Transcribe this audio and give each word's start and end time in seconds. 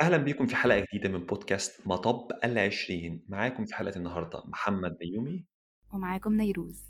أهلا 0.00 0.16
بيكم 0.16 0.46
في 0.46 0.56
حلقة 0.56 0.80
جديدة 0.80 1.08
من 1.08 1.26
بودكاست 1.26 1.86
مطب 1.86 2.28
العشرين. 2.44 3.24
معاكم 3.28 3.64
في 3.64 3.74
حلقة 3.74 3.96
النهاردة 3.96 4.42
محمد 4.46 4.98
بيومي 4.98 5.44
ومعاكم 5.92 6.32
نيروز. 6.34 6.84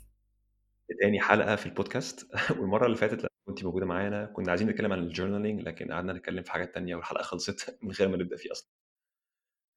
تاني 1.01 1.21
حلقة 1.21 1.55
في 1.55 1.65
البودكاست. 1.65 2.27
والمرة 2.59 2.85
اللي 2.85 2.97
فاتت 2.97 3.19
لما 3.19 3.29
كنت 3.47 3.63
موجودة 3.63 3.85
معانا. 3.85 4.25
كنا 4.25 4.49
عايزين 4.49 4.67
نتكلم 4.69 4.93
عن 4.93 4.99
ال 4.99 5.05
journaling 5.05 5.61
لكن 5.61 5.91
قعدنا 5.91 6.13
نتكلم 6.13 6.43
في 6.43 6.51
حاجات 6.51 6.73
تانية 6.73 6.95
والحلقة 6.95 7.23
خلصت 7.23 7.77
من 7.83 7.91
غير 7.91 8.07
ما 8.09 8.17
نبدأ 8.17 8.37
فيه 8.37 8.51
أصلا. 8.51 8.69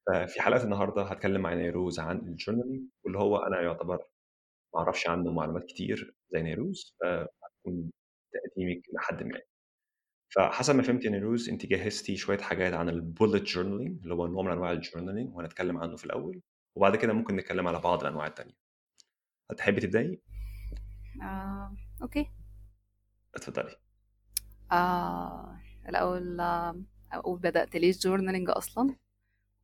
ففي 0.07 0.41
حلقة 0.41 0.63
النهاردة 0.63 1.03
هتكلم 1.03 1.41
مع 1.41 1.53
نيروز 1.53 1.99
عن 1.99 2.17
ال 2.17 2.23
journaling 2.23 2.83
واللي 3.03 3.19
هو 3.19 3.37
أنا 3.37 3.61
يعتبر 3.61 3.97
ما 4.75 4.79
أعرفش 4.81 5.07
عنه 5.07 5.31
معلومات 5.31 5.65
كتير 5.65 6.15
زي 6.29 6.41
نيروز. 6.41 6.95
فهتكون 7.01 7.91
تقديمك 8.33 8.81
لحد 8.93 9.23
ما. 9.23 9.39
فحسب 10.35 10.75
ما 10.75 10.81
فهمت 10.83 11.05
يا 11.05 11.09
نيروز 11.09 11.49
انت 11.49 11.65
جهزتي 11.65 12.17
شوية 12.17 12.37
حاجات 12.37 12.73
عن 12.73 12.89
ال 12.89 12.97
bullet 12.97 13.43
journaling 13.43 14.01
اللي 14.03 14.13
هو 14.13 14.27
نوع 14.27 14.43
من 14.43 14.51
أنواع 14.51 14.71
ال 14.71 14.77
journaling 14.77 15.35
وهنتكلم 15.35 15.77
عنه 15.77 15.95
في 15.95 16.05
الأول 16.05 16.41
وبعد 16.75 16.95
كده 16.95 17.13
ممكن 17.13 17.35
نتكلم 17.35 17.67
على 17.67 17.79
بعض 17.79 18.01
الأنواع 18.01 18.27
التانية. 18.27 18.53
هتحبي 19.51 19.81
تبدأي؟ 19.81 20.21
آه، 21.21 21.75
okay. 22.01 22.29
اتفضلي. 23.35 23.75
آه، 24.71 25.59
الأول 25.89 26.39
آه، 26.39 26.81
أقول 27.11 27.39
بدأت 27.39 27.75
ليه 27.75 27.91
journaling 27.91 28.49
أصلا؟ 28.49 28.95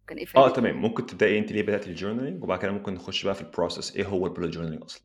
كان 0.07 0.17
إيه 0.17 0.25
آه 0.35 0.49
تمام. 0.49 0.81
ممكن 0.81 1.05
تبدأي 1.05 1.39
انت 1.39 1.51
ليه 1.51 1.63
بدأتي 1.63 1.89
ال 1.89 1.94
journaling 1.94 2.43
وبعد 2.43 2.59
كده 2.59 2.71
ممكن 2.71 2.93
نخش 2.93 3.25
بقى 3.25 3.35
في 3.35 3.41
ال 3.41 3.48
process 3.48 3.95
إيه 3.95 4.05
هو 4.05 4.27
ال 4.27 4.31
bullet 4.31 4.53
journaling 4.53 4.83
أصلا؟ 4.83 5.01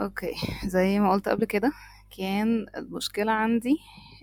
okay. 0.00 0.32
زي 0.66 0.98
ما 1.00 1.12
قلت 1.12 1.28
قبل 1.28 1.44
كده 1.44 1.72
كان 2.18 2.66
المشكلة 2.76 3.32
عندي 3.32 3.76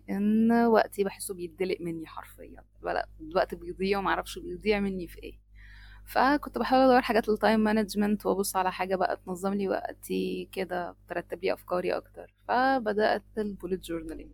إن 0.10 0.52
وقتي 0.52 1.04
بحسه 1.04 1.34
بيدلق 1.34 1.78
مني 1.80 2.08
حرفيا. 2.08 2.64
الوقت 3.22 3.56
بيضيع 3.56 4.00
ومعرفش 4.00 4.40
بيضيع 4.40 4.80
مني 4.80 5.08
في 5.08 5.24
إيه. 5.24 5.40
فكنت 6.06 6.58
بحاول 6.58 6.84
أدور 6.84 7.02
حاجات 7.02 7.30
لل 7.30 7.40
time 7.40 7.60
management 7.60 8.26
وأبص 8.26 8.56
على 8.56 8.72
حاجة 8.72 8.96
بقى 8.96 9.18
تنظم 9.26 9.54
لي 9.54 9.68
وقتي 9.70 10.50
كده 10.52 10.96
ترتب 11.10 11.44
لي 11.44 11.54
أفكاري 11.54 11.92
أكتر. 11.98 12.34
فبدأت 12.48 13.24
ال 13.38 13.44
bullet 13.44 13.80
journaling 13.84 14.32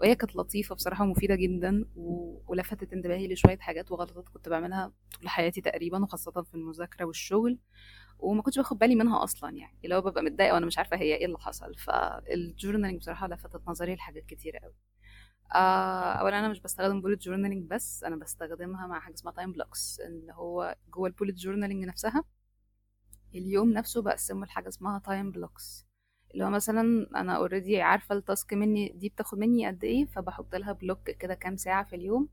وهي 0.00 0.14
كانت 0.14 0.36
لطيفة 0.36 0.74
بصراحة 0.74 1.04
ومفيدة 1.04 1.34
جدا 1.34 1.84
و... 1.96 2.38
ولفتت 2.48 2.92
انتباهي 2.92 3.28
لشوية 3.28 3.58
حاجات 3.58 3.92
وغلطات 3.92 4.28
كنت 4.28 4.48
بعملها 4.48 4.92
طول 5.20 5.28
حياتي 5.28 5.60
تقريبا 5.60 6.02
وخاصة 6.02 6.42
في 6.42 6.54
المذاكرة 6.54 7.04
والشغل. 7.04 7.58
وما 8.18 8.42
كنتش 8.42 8.56
باخد 8.58 8.78
بالي 8.78 8.94
منها 8.94 9.24
أصلا 9.24 9.56
يعني. 9.56 9.94
هو 9.94 10.00
ببقى 10.00 10.22
متضايقة 10.22 10.54
وأنا 10.54 10.66
مش 10.66 10.78
عارفة 10.78 10.96
هي 10.96 11.14
إيه 11.14 11.26
اللي 11.26 11.38
حصل. 11.38 11.74
فال 11.74 11.95
journaling 11.95 13.00
بصراحة 13.00 13.28
لفتت 13.28 13.60
نظري 13.68 13.94
لحاجات 13.94 14.26
كتير 14.26 14.56
قوي 14.56 14.74
اولا 15.52 16.38
أنا 16.38 16.48
مش 16.48 16.60
بستخدم 16.60 17.00
bullet 17.00 17.22
journaling 17.22 17.70
بس 17.70 18.04
أنا 18.04 18.16
بستخدمها 18.16 18.86
مع 18.86 19.00
حاجة 19.00 19.14
اسمها 19.14 19.32
time 19.32 19.52
blocks 19.52 20.00
اللي 20.00 20.32
هو 20.32 20.76
جوه 20.94 21.06
ال 21.08 21.12
bullet 21.12 21.34
journaling 21.34 21.84
نفسها 21.84 22.24
اليوم 23.34 23.72
نفسه 23.72 24.02
بقسمه 24.02 24.46
لحاجة 24.46 24.68
اسمها 24.68 24.98
time 24.98 25.30
blocks 25.30 25.86
اللي 26.34 26.44
هو 26.44 26.50
مثلا 26.50 27.06
أنا 27.16 27.36
already 27.36 27.80
عارفة 27.82 28.14
ال 28.14 28.22
task 28.22 28.52
مني 28.54 28.88
دي 28.88 29.08
بتاخد 29.08 29.38
مني 29.38 29.66
قد 29.66 29.84
إيه 29.84 30.04
فبحط 30.06 30.54
لها 30.54 30.72
block 30.72 31.10
كده 31.10 31.34
كام 31.34 31.56
ساعة 31.56 31.84
في 31.84 31.96
اليوم 31.96 32.28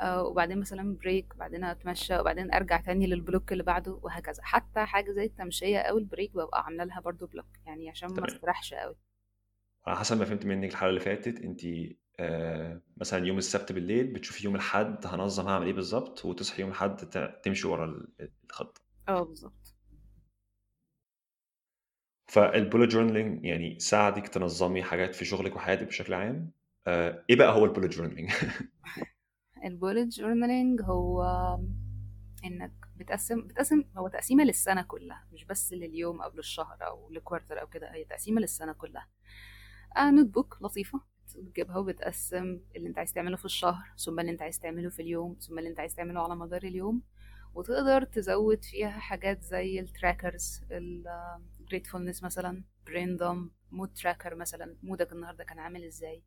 آه 0.00 0.22
وبعدين 0.22 0.60
مثلا 0.60 0.96
break 0.96 1.34
وبعدين 1.34 1.64
أتمشى 1.64 2.18
وبعدين 2.18 2.52
أرجع 2.54 2.80
تاني 2.80 3.06
لل 3.06 3.19
block 3.19 3.52
اللي 3.52 3.62
بعده 3.62 4.00
وهكذا. 4.02 4.42
حتى 4.42 4.84
حاجة 4.84 5.10
زي 5.12 5.24
التمشية 5.24 5.78
أو 5.78 5.98
ال 5.98 6.03
break 6.03 6.30
ببقى 6.32 6.64
عاملة 6.64 6.84
لها 6.84 7.00
برضو 7.00 7.26
block 7.26 7.46
يعني 7.66 7.90
عشان 7.90 8.08
ما 8.08 8.14
تمام. 8.14 8.26
استريحش 8.26 8.74
قوي 8.74 8.96
على 9.86 9.96
حسب 9.96 10.18
ما 10.18 10.24
فهمت 10.24 10.46
منك 10.46 10.70
الحلقة 10.70 10.88
اللي 10.90 11.00
فاتت 11.00 11.40
انت 11.40 11.64
آه 11.64 12.07
مثلا 12.96 13.26
يوم 13.26 13.38
السبت 13.38 13.72
بالليل 13.72 14.06
بتشوفي 14.12 14.44
يوم 14.44 14.54
الأحد 14.54 15.06
هنظم 15.06 15.48
هعمل 15.48 15.66
إيه 15.66 15.72
بالظبط 15.72 16.24
وتصحي 16.24 16.60
يوم 16.62 16.70
الأحد 16.70 16.96
تمشي 17.44 17.68
ورا 17.68 17.84
ال- 17.84 18.08
الخطه 18.50 18.80
آه 19.08 19.22
بالظبط. 19.24 19.74
فال 22.26 22.42
bullet 22.42 22.90
journaling 22.90 23.44
يعني 23.44 23.78
ساعدك 23.80 24.28
تنظمي 24.28 24.82
حاجات 24.82 25.14
في 25.14 25.24
شغلك 25.24 25.56
وحياتك 25.56 25.86
بشكل 25.86 26.14
عام. 26.14 26.50
آه 26.86 27.24
إيه 27.30 27.36
بقى 27.36 27.52
هو 27.54 27.64
البولت 27.64 27.90
جورنالينج 27.96 28.30
البوليت 29.64 30.08
جورنالينج 30.08 30.80
هو 30.82 31.22
إنك 32.44 32.72
بتقسم 32.96 33.40
بتقسم 33.42 33.84
هو 33.96 34.08
تقسيمة 34.08 34.44
للسنة 34.44 34.82
كلها 34.82 35.24
مش 35.32 35.44
بس 35.44 35.72
لليوم 35.72 36.22
أو 36.22 36.30
للشهر 36.34 36.76
أو 36.86 37.10
ل 37.10 37.16
quarter 37.16 37.60
أو 37.60 37.66
كده 37.66 37.92
هي 37.94 38.04
تقسيمة 38.04 38.40
للسنة 38.40 38.72
كلها. 38.72 39.08
آه 39.96 40.10
notebook 40.10 40.58
لطيفة. 40.62 41.00
بتجيبها 41.42 41.76
وبتقسم 41.78 42.60
اللي 42.76 42.88
انت 42.88 42.98
عايز 42.98 43.12
تعمله 43.12 43.36
في 43.36 43.44
الشهر 43.44 43.92
ثم 43.96 44.20
اللي 44.20 44.30
انت 44.32 44.42
عايز 44.42 44.58
تعمله 44.58 44.88
في 44.88 45.02
اليوم 45.02 45.36
ثم 45.40 45.58
اللي 45.58 45.70
انت 45.70 45.80
عايز 45.80 45.94
تعمله 45.94 46.20
على 46.22 46.36
مدار 46.36 46.62
اليوم. 46.62 47.02
وتقدر 47.54 48.04
تزود 48.04 48.64
فيها 48.64 48.90
حاجات 48.90 49.42
زي 49.42 49.80
ال 49.80 49.89
trackers 49.89 50.64
ال 50.70 50.82
gratefulness 50.82 52.22
مثلا 52.22 52.64
ب 52.86 52.95
random 52.95 53.50
mood 53.70 53.92
tracker 53.92 54.34
مثلا 54.34 54.76
mood 54.82 55.06
ك 55.06 55.12
النهارده 55.12 55.44
كان 55.44 55.58
عامل 55.58 55.84
إزاي. 55.84 56.22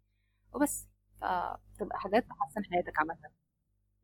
وبس. 0.54 0.88
فتبقى 1.22 2.00
حاجات 2.00 2.26
تحسن 2.30 2.64
حياتك 2.72 3.00
عامة. 3.00 3.18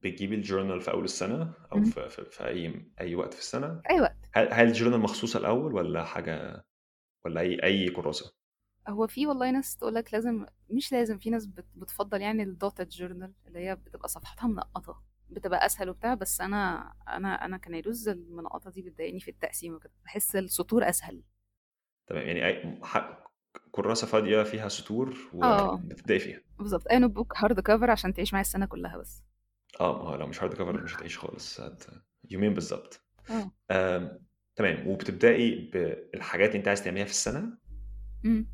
بتجيبي 0.03 0.35
ال 0.35 0.41
journal 0.41 0.81
في 0.81 0.91
أول 0.91 1.03
السنة 1.03 1.53
أو. 1.71 1.83
في, 1.83 2.09
في, 2.09 2.25
في 2.25 2.47
أي 2.47 2.91
أي 3.01 3.15
وقت 3.15 3.33
في 3.33 3.39
السنة؟ 3.39 3.81
أي 3.89 4.01
وقت. 4.01 4.17
هل 4.33 4.53
هل 4.53 4.67
ال 4.67 4.71
journal 4.71 4.99
مخصوصة 4.99 5.39
الأول 5.39 5.73
ولا 5.73 6.03
حاجة 6.03 6.65
ولا 7.25 7.41
أي 7.41 7.63
أي 7.63 7.89
كراسة؟ 7.89 8.33
هو 8.89 9.07
في 9.07 9.27
والله 9.27 9.51
ناس 9.51 9.75
تقولك 9.77 10.13
لازم 10.13 10.45
مش 10.69 10.91
لازم 10.91 11.17
في 11.17 11.29
ناس 11.29 11.45
بت- 11.45 11.65
بتفضل 11.75 12.21
يعني 12.21 12.43
ال 12.43 12.50
dotted 12.50 12.89
journal 12.89 13.33
اللي 13.47 13.59
هي 13.59 13.75
بتبقى 13.75 14.09
صفحتها 14.09 14.47
منقطة 14.47 15.01
بتبقى 15.29 15.65
أسهل 15.65 15.89
وبتاع 15.89 16.13
بس 16.13 16.41
أنا 16.41 16.93
أنا 17.07 17.45
أنا 17.45 17.57
كنيروز 17.57 18.09
المنقطة 18.09 18.69
دي 18.71 18.81
بتضايقني 18.81 19.19
في 19.19 19.31
التقسيم 19.31 19.73
وكده 19.73 19.93
بحس 20.05 20.35
السطور 20.35 20.89
أسهل. 20.89 21.21
تمام 22.07 22.27
يعني 22.27 22.45
أي 22.45 22.79
كراسة 23.71 24.07
فاضية 24.07 24.43
فيها 24.43 24.67
سطور 24.67 25.17
وبتبداي 25.33 26.19
فيها. 26.19 26.41
بالظبط 26.59 26.87
أي 26.87 26.99
notebook 26.99 27.33
hard 27.37 27.59
cover 27.59 27.91
عشان 27.91 28.13
تعيش 28.13 28.33
معايا 28.33 28.41
السنة 28.41 28.65
كلها 28.65 28.97
بس. 28.97 29.23
آه 29.79 30.03
ما 30.03 30.09
هو 30.09 30.15
لو 30.15 30.27
مش 30.27 30.43
hard 30.43 30.53
cover 30.53 30.83
مش 30.83 30.95
هتعيش 30.95 31.17
خالص 31.17 31.59
هت... 31.59 31.83
يومين 32.29 32.53
بالظبط 32.53 33.01
آم، 33.71 34.19
تمام 34.55 34.87
وبتبدأي 34.87 35.55
بالحاجات 35.73 36.49
اللي 36.49 36.59
أنت 36.59 36.67
عايز 36.67 36.83
تعمليها 36.83 37.05
في 37.05 37.11
السنة؟ 37.11 37.57
أمم. 38.25 38.47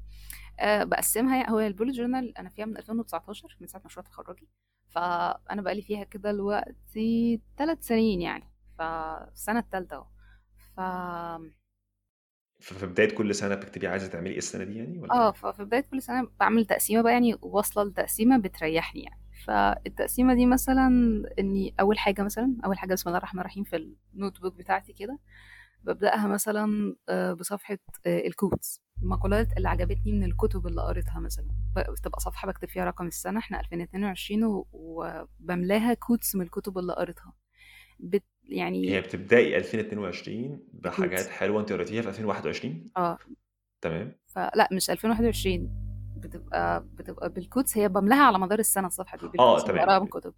آه 0.60 0.84
بقسمها 0.84 1.38
يعني. 1.38 1.52
هو 1.52 1.60
البوليت 1.60 1.96
جورنال 1.96 2.38
أنا 2.38 2.50
فيها 2.50 2.66
من 2.66 2.78
2019 2.78 3.58
من 3.62 3.68
ساعة 3.68 3.82
مشروع 3.86 4.06
تخرجي. 4.06 4.48
فأنا 4.90 5.62
بقالي 5.62 5.82
فيها 5.82 6.04
كده 6.04 6.32
دلوقتي 6.32 7.42
ثلاث 7.58 7.88
سنين 7.88 8.22
يعني. 8.22 8.50
فالسنة 8.80 9.60
الثالثه 9.60 9.96
أهو. 9.96 10.06
ف 10.76 10.80
ففي 12.60 12.86
بداية 12.86 13.16
كل 13.16 13.36
سنة 13.36 13.56
بتكتبي 13.56 13.88
عايزة 13.88 14.08
تعملي 14.08 14.30
إيه 14.32 14.38
السنة 14.38 14.64
دي 14.64 14.78
يعني 14.78 14.98
ولا؟ 15.00 15.14
آه؟ 15.14 15.32
ففي 15.32 15.64
بداية 15.66 15.82
كل 15.92 16.02
سنة 16.02 16.28
بعمل 16.40 16.66
تقسيمة 16.66 17.02
بقى 17.02 17.14
يعني 17.14 17.36
واصلة 17.42 17.84
لتقسيمة 17.84 18.38
بتريحني 18.38 19.02
يعني. 19.04 19.20
فالتقسيمة 19.46 20.34
دي 20.34 20.46
مثلا 20.46 20.88
إني 21.40 21.74
أول 21.80 22.00
حاجة 22.00 22.22
مثلا 22.24 22.56
أول 22.66 22.78
حاجة 22.78 22.94
بسم 22.94 23.10
الله 23.10 23.18
الرحمن 23.18 23.40
الرحيم 23.40 23.64
في 23.64 23.96
ال 24.14 24.42
notebook 24.42 24.54
بتاعتي 24.56 24.94
كده 24.94 25.20
ببدأها 25.84 26.28
مثلا 26.28 26.96
آه، 27.10 27.34
بصفحة 27.34 27.78
آه، 28.06 28.28
ال 28.28 28.34
quotes. 28.34 28.82
المقولات 29.04 29.58
اللي 29.58 29.70
عجبتني 29.70 30.12
من 30.12 30.24
الكتب 30.24 30.68
اللي 30.68 30.82
قريتها 30.82 31.20
مثلا. 31.20 31.48
بتبقى 31.76 32.20
صفحة 32.20 32.48
بكتب 32.48 32.68
فيها 32.70 32.86
رقم 32.86 33.08
السنة. 33.08 33.40
إحنا 33.40 33.60
2022 33.60 34.44
و- 34.44 34.68
وبملاها 34.74 35.94
quotes 35.94 36.36
من 36.36 36.42
الكتب 36.42 36.78
اللي 36.78 36.94
قريتها. 36.94 37.34
بت 38.00 38.24
يعني 38.44 38.86
يعني 38.86 39.02
بتبدأي 39.02 39.58
2022 39.58 40.60
بحاجات 40.74 41.10
ب 41.12 41.14
quotes 41.14 41.28
حلوة 41.30 41.62
أنت 41.62 41.72
قريتيها 41.74 42.02
في 42.02 42.10
2021 42.10 42.86
آه. 42.98 43.18
تمام. 43.82 44.16
فلا 44.28 44.70
مش 44.72 44.90
2021 44.90 45.70
بتبقى 46.18 46.84
بتبقى 46.94 47.30
بال 47.30 47.40
quotes. 47.40 47.78
هي 47.78 47.90
بملاها 47.90 48.24
على 48.24 48.40
مدار 48.40 48.60
السنة 48.60 48.88
الصفحة 48.88 49.18
دي. 49.18 49.40
آه 49.40 49.60
تمام. 49.66 50.02
من 50.02 50.08
كتب 50.08 50.34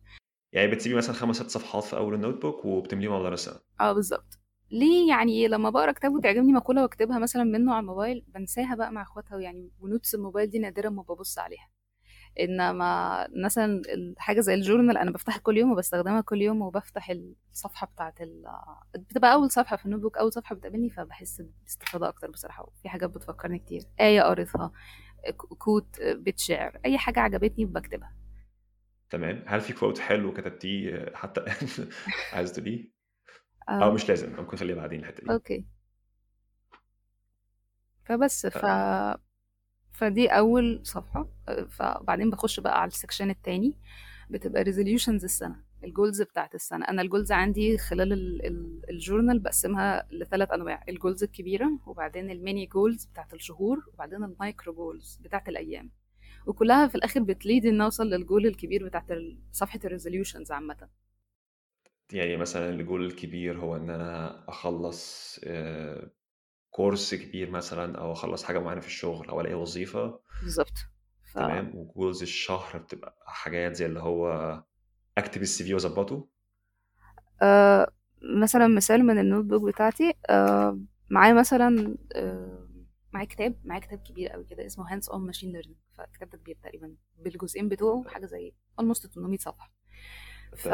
يعني 0.53 0.71
بتسيبي 0.71 0.95
مثلا 0.95 1.15
خمس 1.15 1.35
ست 1.35 1.49
صفحات 1.49 1.83
في 1.83 1.97
أول 1.97 2.13
ال 2.13 2.41
notebook 2.41 2.65
وبتمليهم 2.65 3.11
على 3.11 3.19
مدار 3.21 3.33
السنة. 3.33 3.59
آه 3.81 3.93
بالظبط. 3.93 4.39
ليه 4.71 5.09
يعني 5.09 5.47
لما 5.47 5.69
بقرا 5.69 5.91
كتاب 5.91 6.13
وتعجبني 6.13 6.53
مقولة 6.53 6.81
واكتبها 6.81 7.19
مثلا 7.19 7.43
منه 7.43 7.73
على 7.73 7.79
الموبايل 7.81 8.23
بنساها 8.27 8.75
بقى 8.75 8.91
مع 8.91 9.01
اخواتها 9.01 9.35
ويعني 9.35 9.71
و 9.79 9.85
notes 9.85 10.15
الموبايل 10.15 10.49
دي 10.49 10.59
نادرا 10.59 10.89
ما 10.89 11.01
ببص 11.01 11.39
عليها. 11.39 11.69
إنما 12.39 13.27
مثلا 13.45 13.81
الحاجة 13.93 14.39
زي 14.41 14.53
ال 14.53 14.59
journal 14.59 14.97
أنا 14.97 15.11
بفتحها 15.11 15.39
كل 15.39 15.57
يوم 15.57 15.71
وبستخدمها 15.71 16.21
كل 16.21 16.41
يوم 16.41 16.61
وبفتح 16.61 17.09
الصفحة 17.51 17.87
بتاعت 17.87 18.21
ال... 18.21 18.43
بتبقى 18.95 19.33
أول 19.33 19.51
صفحة 19.51 19.75
في 19.77 19.85
ال 19.85 20.01
notebook 20.01 20.17
أول 20.17 20.33
صفحة 20.33 20.55
بتقابلني 20.55 20.89
فبحس 20.89 21.41
باستفاده 21.63 22.07
أكتر 22.09 22.31
بصراحة 22.31 22.71
في 22.83 22.89
حاجات 22.89 23.09
بتفكرني 23.09 23.59
كتير. 23.59 23.81
آية 23.99 24.21
قريتها 24.21 24.71
quote 25.57 26.01
بيت 26.01 26.39
شعر 26.39 26.79
أي 26.85 26.97
حاجة 26.97 27.19
عجبتني 27.19 27.65
بكتبها. 27.65 28.15
تمام. 29.09 29.43
هل 29.47 29.61
في 29.61 29.73
quote 29.73 29.99
حلو 29.99 30.33
كتبتيه 30.33 31.11
حتى 31.15 31.45
عايز 32.33 32.53
تقوليه؟ 32.53 32.94
أو 33.69 33.89
آه. 33.89 33.93
مش 33.93 34.09
لازم 34.09 34.29
ممكن 34.35 34.55
نخليها 34.55 34.75
بعدين 34.75 34.99
الحتة 34.99 35.23
دي. 35.25 35.31
okay. 35.33 35.65
فبس 38.05 38.47
ف 38.47 38.57
آه، 38.65 39.19
فدي 39.91 40.27
أول 40.27 40.79
صفحة. 40.83 41.27
فبعدين 41.69 42.29
بخش 42.29 42.59
بقى 42.59 42.81
على 42.81 42.87
ال 42.87 42.93
section 42.93 43.29
التاني. 43.29 43.75
بتبقى 44.29 44.63
resolutions 44.65 45.09
السنة 45.23 45.63
ال 45.83 45.90
goals 45.90 46.21
بتاعت 46.21 46.55
السنة. 46.55 46.85
أنا 46.85 47.01
ال 47.01 47.06
goals 47.06 47.31
عندي 47.31 47.77
خلال 47.77 48.13
ال- 48.13 48.45
ال- 48.45 48.89
ال 48.89 48.96
journal 48.96 49.39
بقسمها 49.39 50.07
لثلاث 50.11 50.51
أنواع 50.51 50.83
ال 50.89 50.95
goals 50.95 51.23
الكبيرة 51.23 51.79
وبعدين 51.85 52.31
ال 52.31 52.38
mini 52.38 52.65
goals 52.65 53.05
بتاعت 53.05 53.33
الشهور 53.33 53.89
وبعدين 53.93 54.23
ال 54.23 54.32
micro 54.32 54.73
goals 54.73 55.19
بتاعت 55.23 55.49
الأيام. 55.49 55.91
وكلها 56.45 56.87
في 56.87 56.95
الآخر 56.95 57.19
بت 57.23 57.37
lead 57.37 57.65
إن 57.65 57.81
أوصل 57.81 58.07
للجول 58.09 58.45
الكبير 58.45 58.85
بتاعت 58.85 59.05
صفحة 59.51 59.79
ال 59.85 59.91
resolutions 59.91 60.51
عامة. 60.51 60.87
يعني 62.13 62.37
مثلا 62.37 62.69
الجول 62.69 63.05
الكبير 63.05 63.59
هو 63.59 63.75
إن 63.75 63.89
أنا 63.89 64.43
أخلص 64.49 65.39
آه، 65.43 66.11
course 66.71 67.15
كبير 67.15 67.49
مثلا 67.49 67.97
أو 67.97 68.11
أخلص 68.13 68.43
حاجة 68.43 68.59
معينة 68.59 68.81
في 68.81 68.87
الشغل 68.87 69.29
أو 69.29 69.41
ألاقي 69.41 69.55
وظيفة 69.55 70.19
بالظبط. 70.41 70.73
ف... 71.33 71.37
تمام؟ 71.37 71.71
و 71.75 71.83
goals 71.83 72.21
الشهر 72.21 72.77
بتبقى 72.77 73.15
حاجات 73.25 73.75
زي 73.75 73.85
اللي 73.85 73.99
هو 73.99 74.63
أكتب 75.17 75.41
ال 75.41 75.63
CV 75.63 75.73
وأظبطه. 75.73 76.27
آه 77.41 77.91
مثلا 78.41 78.67
مثال 78.67 79.05
من 79.05 79.19
ال 79.19 79.45
notebook 79.45 79.73
بتاعتي 79.73 80.13
آه 80.29 80.79
معايا 81.09 81.33
مثلا 81.33 81.97
آه 82.15 82.67
معايا 83.13 83.27
كتاب 83.27 83.55
معايا 83.65 83.81
كتاب 83.81 83.99
كبير 83.99 84.29
قوي 84.29 84.43
كده 84.43 84.65
اسمه 84.65 84.91
Hands-On 84.93 85.21
Machine 85.25 85.51
Learning 85.51 85.77
فالكتاب 85.93 86.29
ده 86.29 86.37
كبير 86.37 86.57
تقريبا 86.63 86.95
بالجزئين 87.17 87.69
بتوعه 87.69 88.03
حاجة 88.07 88.25
زي 88.25 88.53
almost 88.81 89.07
800 89.07 89.37
صفحة. 89.37 89.71
ف... 90.55 90.67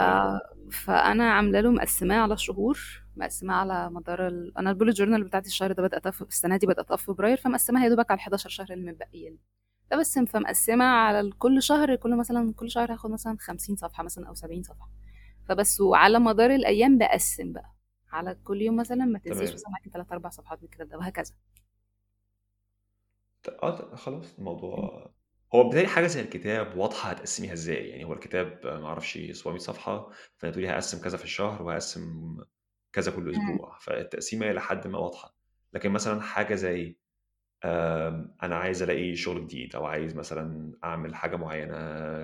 فأنا 0.71 1.31
عاملة 1.33 1.59
له 1.61 1.71
مقسماه 1.71 2.17
على 2.21 2.33
الشهور 2.33 2.79
مقسماه 3.15 3.55
على 3.55 3.89
مدار 3.89 4.27
ال... 4.27 4.57
أنا 4.57 4.69
ال 4.69 4.73
bullet 4.73 4.95
journal 4.95 5.23
بتاعتي 5.23 5.47
الشهر 5.47 5.71
ده 5.71 5.83
بدات 5.83 6.07
في 6.07 6.21
السنة 6.21 6.57
دي 6.57 6.67
بدات 6.67 6.93
في 6.93 7.03
فبراير 7.05 7.37
فمقسماها 7.37 7.83
يا 7.83 7.89
دوبك 7.89 8.11
على 8.11 8.17
ال 8.17 8.21
11 8.23 8.49
شهر 8.49 8.67
اللي 8.71 8.91
متبقيين 8.91 9.37
فبس 9.91 10.19
فمقسمة 10.19 10.85
على 10.85 11.29
كل 11.39 11.61
شهر 11.63 11.95
كل 11.95 12.17
مثلا 12.17 12.53
كل 12.53 12.71
شهر 12.71 12.93
هاخد 12.93 13.11
مثلا 13.11 13.37
50 13.39 13.75
صفحة 13.75 14.03
مثلا 14.03 14.27
أو 14.27 14.33
70 14.33 14.63
صفحة. 14.63 14.89
فبس 15.49 15.81
وعلى 15.81 16.19
مدار 16.19 16.51
الأيام 16.55 16.97
بقسم 16.97 17.53
بقى. 17.53 17.71
على 18.11 18.35
كل 18.43 18.61
يوم 18.61 18.75
مثلا 18.75 19.05
ما 19.05 19.19
تنسيش 19.19 19.53
مثلا 19.53 19.69
معاكي 19.71 19.89
3 19.89 20.13
4 20.13 20.31
صفحات 20.31 20.59
من 20.59 20.65
الكتاب 20.65 20.89
ده 20.89 20.97
وهكذا 20.97 21.33
آه 23.63 23.95
خلاص 23.95 24.37
الموضوع 24.39 25.11
هو 25.55 25.69
بداية 25.69 25.87
حاجة 25.87 26.07
زي 26.07 26.21
الكتاب 26.21 26.77
واضحة 26.77 27.09
هتقسميها 27.09 27.53
إزاي؟ 27.53 27.89
يعني 27.89 28.03
هو 28.05 28.13
الكتاب 28.13 28.65
آه، 28.65 28.79
معرفش 28.79 29.17
700 29.31 29.57
صفحة 29.59 30.09
فأنت 30.37 30.53
تقولي 30.53 30.69
هقسم 30.69 31.01
كذا 31.03 31.17
في 31.17 31.23
الشهر 31.23 31.63
وهقسم 31.63 32.37
كذا 32.93 33.11
كل 33.11 33.21
مم. 33.23 33.31
أسبوع 33.31 33.77
فالتقسيمة 33.81 34.51
إلى 34.51 34.61
حد 34.61 34.87
ما 34.87 34.97
واضحة. 34.99 35.35
لكن 35.73 35.91
مثلا 35.91 36.21
حاجة 36.21 36.55
زي 36.55 36.97
آم، 37.65 38.35
أنا 38.43 38.55
عايز 38.55 38.83
ألاقي 38.83 39.15
شغل 39.15 39.47
جديد 39.47 39.75
أو 39.75 39.85
عايز 39.85 40.15
مثلا 40.15 40.73
أعمل 40.83 41.15
حاجة 41.15 41.35
معينة 41.35 41.75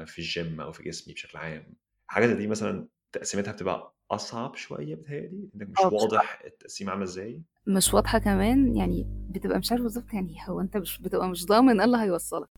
في 0.05 0.19
الجيم 0.19 0.61
أو 0.61 0.71
في 0.71 0.83
جسمي 0.83 1.13
بشكل 1.13 1.37
عام. 1.37 1.75
حاجة 2.07 2.25
زي 2.27 2.35
دي 2.35 2.47
مثلا 2.47 2.89
تقسيمتها 3.11 3.51
بتبقى 3.53 3.95
أصعب 4.11 4.55
شوية 4.55 4.95
بتهيألي 4.95 5.49
إنك 5.55 5.69
مش 5.69 5.87
بصراحة 5.87 5.95
واضح 5.95 6.41
التقسيمة 6.45 6.91
عاملة 6.91 7.05
إزاي؟ 7.05 7.41
مش 7.67 7.93
واضحة 7.93 8.19
كمان 8.19 8.75
يعني 8.75 9.05
بتبقى 9.29 9.59
مش 9.59 9.71
عارف 9.71 9.83
بالظبط 9.83 10.13
يعني 10.13 10.35
هو 10.49 10.61
أنت 10.61 10.77
مش 10.77 11.01
بتبقى 11.01 11.29
مش 11.29 11.45
ضامن 11.45 11.79
إيه 11.79 11.85
اللي 11.85 11.97
هيوصلك. 11.97 12.49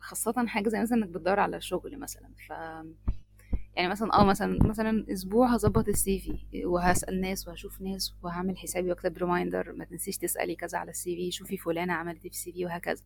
خاصة 0.00 0.46
حاجة 0.46 0.68
زي 0.68 0.80
مثلا 0.80 0.98
إنك 0.98 1.08
بتدور 1.08 1.40
على 1.40 1.60
شغل 1.60 1.98
مثلا 1.98 2.28
ف 2.48 2.52
يعني 3.76 3.88
مثلا 3.88 4.14
آه 4.14 4.24
مثلا 4.24 4.58
مثلا 4.68 5.06
أسبوع 5.12 5.54
هظبط 5.54 5.88
ال 5.88 6.18
CV 6.18 6.66
وهسأل 6.66 7.20
ناس 7.20 7.48
وهشوف 7.48 7.80
ناس 7.80 8.14
وهعمل 8.22 8.58
حسابي 8.58 8.88
وأكتب 8.90 9.18
reminder 9.18 9.72
ما 9.72 9.84
تنسيش 9.84 10.18
تسألي 10.18 10.56
كذا 10.56 10.78
على 10.78 10.90
ال 10.90 11.16
CV 11.16 11.30
شوفي 11.30 11.56
فلانة 11.56 11.92
عملت 11.92 12.24
إيه 12.24 12.30
في 12.30 12.36
ال 12.36 12.52
CV 12.52 12.64
وهكذا. 12.66 13.02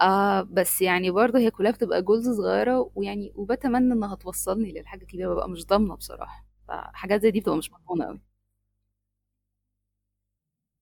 آه 0.00 0.42
بس 0.42 0.82
يعني 0.82 1.10
برضه 1.10 1.38
هي 1.38 1.50
كلها 1.50 1.70
بتبقى 1.72 2.02
goals 2.02 2.28
صغيرة 2.30 2.90
ويعني 2.94 3.32
وبتمنى 3.36 3.92
إنها 3.94 4.14
توصلني 4.14 4.72
للحاجة 4.72 5.02
الكبيرة 5.02 5.34
ببقى 5.34 5.48
مش 5.48 5.66
ضامنة 5.66 5.94
بصراحة. 5.96 6.46
فحاجات 6.68 7.22
زي 7.22 7.30
دي 7.30 7.40
بتبقى 7.40 7.56
مش 7.58 7.72
مضمونة 7.72 8.04
قوي 8.06 8.20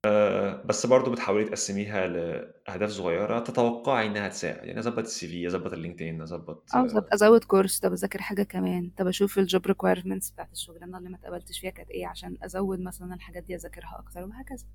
آه، 0.06 0.62
بس 0.62 0.86
برضو 0.86 1.10
بتحاولي 1.10 1.44
تقسميها 1.44 2.06
لأهداف 2.06 2.90
صغيرة 2.90 3.38
تتوقعي 3.38 4.06
إنها 4.06 4.28
تساعد. 4.28 4.64
يعني 4.64 4.78
أظبط 4.78 4.98
ال 4.98 5.28
CV 5.28 5.46
أظبط 5.46 5.72
ال 5.72 5.77
LinkedIn 5.77 6.20
آه 6.20 6.82
بالظبط 6.82 7.12
أزود 7.12 7.44
course 7.44 7.78
طب 7.80 7.92
أذاكر 7.92 8.22
حاجة 8.22 8.42
كمان. 8.42 8.90
طب 8.98 9.06
أشوف 9.06 9.38
ال 9.38 9.45
job 9.45 9.66
requirements 9.66 10.30
بتاعت 10.30 10.52
الشغلانة 10.52 10.98
اللي 10.98 11.08
ما 11.08 11.16
اتقبلتش 11.16 11.58
فيها 11.60 11.70
كانت 11.70 11.90
إيه 11.90 12.06
عشان 12.06 12.38
أزود 12.42 12.80
مثلا 12.80 13.14
الحاجات 13.14 13.42
دي 13.42 13.54
أذاكرها 13.54 13.96
أكتر 13.98 14.24
وهكذا. 14.24 14.66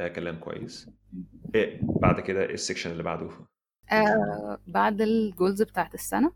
ده 0.00 0.08
كلام 0.08 0.38
كويس. 0.38 0.90
إيه 1.54 1.80
بعد 1.82 2.20
كده 2.20 2.42
إيه 2.42 2.54
ال 2.54 2.58
section 2.58 2.90
اللي 2.90 3.02
بعده؟ 3.02 3.30
آه 3.92 4.58
بعد 4.66 5.00
ال 5.00 5.10
goals 5.10 5.62
بتاعت 5.62 5.94
السنة. 5.94 6.32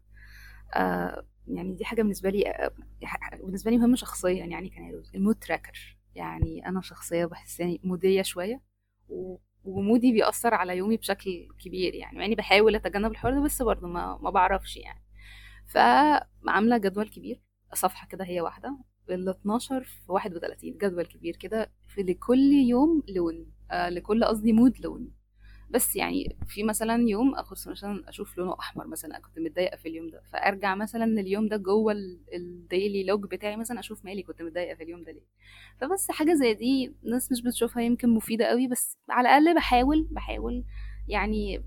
آه 0.74 1.24
يعني 1.48 1.72
دي 1.74 1.84
حاجة 1.84 2.02
بالنسبة 2.02 2.30
لي 2.30 2.48
آه 2.48 2.70
ح- 3.04 3.36
بالنسبة 3.36 3.70
لي 3.70 3.78
مهمة 3.78 3.96
شخصيا 3.96 4.44
يعني 4.44 4.68
كان 4.68 5.02
ال 5.14 5.18
mood 5.18 5.34
tracker 5.38 5.96
يعني 6.14 6.66
أنا 6.68 6.80
شخصية 6.80 7.24
بحسني 7.26 7.80
moody 7.84 8.22
شوية 8.22 8.60
و- 9.08 9.36
و 9.64 9.72
mood 9.72 10.04
ي 10.04 10.12
بيأثر 10.12 10.54
على 10.54 10.76
يومي 10.76 10.96
بشكل 10.96 11.48
كبير 11.64 11.94
يعني 11.94 12.18
مع 12.18 12.24
إني 12.24 12.34
بحاول 12.34 12.74
أتجنب 12.74 13.10
الحوار 13.10 13.34
ده 13.34 13.40
بس 13.40 13.62
برضه 13.62 13.86
ما 13.88 14.18
ما 14.22 14.30
بعرفش 14.30 14.76
يعني. 14.76 15.02
فعامله 15.66 16.78
جدول 16.78 17.08
كبير 17.08 17.40
صفحة 17.74 18.06
كده 18.08 18.24
هي 18.24 18.40
واحدة 18.40 18.78
ال 19.10 19.28
12 19.28 19.84
في 19.84 20.12
31 20.12 20.78
جدول 20.78 21.06
كبير 21.06 21.36
كده 21.36 21.72
في 21.88 22.02
لكل 22.02 22.52
يوم 22.52 23.02
لون 23.08 23.46
آه 23.70 23.88
لكل 23.88 24.24
قصدي 24.24 24.52
mood 24.52 24.80
لون. 24.80 25.10
بس 25.70 25.96
يعني 25.96 26.36
في 26.46 26.62
مثلا 26.62 27.08
يوم 27.08 27.34
اخد 27.34 27.56
مثلا 27.66 28.08
أشوف 28.08 28.38
لونه 28.38 28.56
أحمر 28.60 28.86
مثلا 28.86 29.18
كنت 29.18 29.38
متضايقة 29.38 29.76
في 29.76 29.88
اليوم 29.88 30.10
ده. 30.10 30.22
فأرجع 30.32 30.74
مثلا 30.74 31.04
اليوم 31.04 31.48
ده 31.48 31.56
جوه 31.56 31.92
ال 32.34 32.46
daily 32.46 33.04
log 33.04 33.26
بتاعي 33.26 33.56
مثلا 33.56 33.80
أشوف 33.80 34.04
مالي 34.04 34.22
كنت 34.22 34.42
متضايقة 34.42 34.74
في 34.74 34.82
اليوم 34.82 35.04
ده 35.04 35.12
ليه. 35.12 35.24
فبس 35.80 36.10
حاجة 36.10 36.34
زي 36.34 36.54
دي 36.54 36.94
ناس 37.02 37.32
مش 37.32 37.42
بتشوفها 37.42 37.82
يمكن 37.82 38.08
مفيدة 38.08 38.44
قوي 38.44 38.66
بس 38.66 38.98
على 39.10 39.28
الأقل 39.38 39.54
بحاول 39.56 40.08
بحاول 40.10 40.64
يعني. 41.08 41.64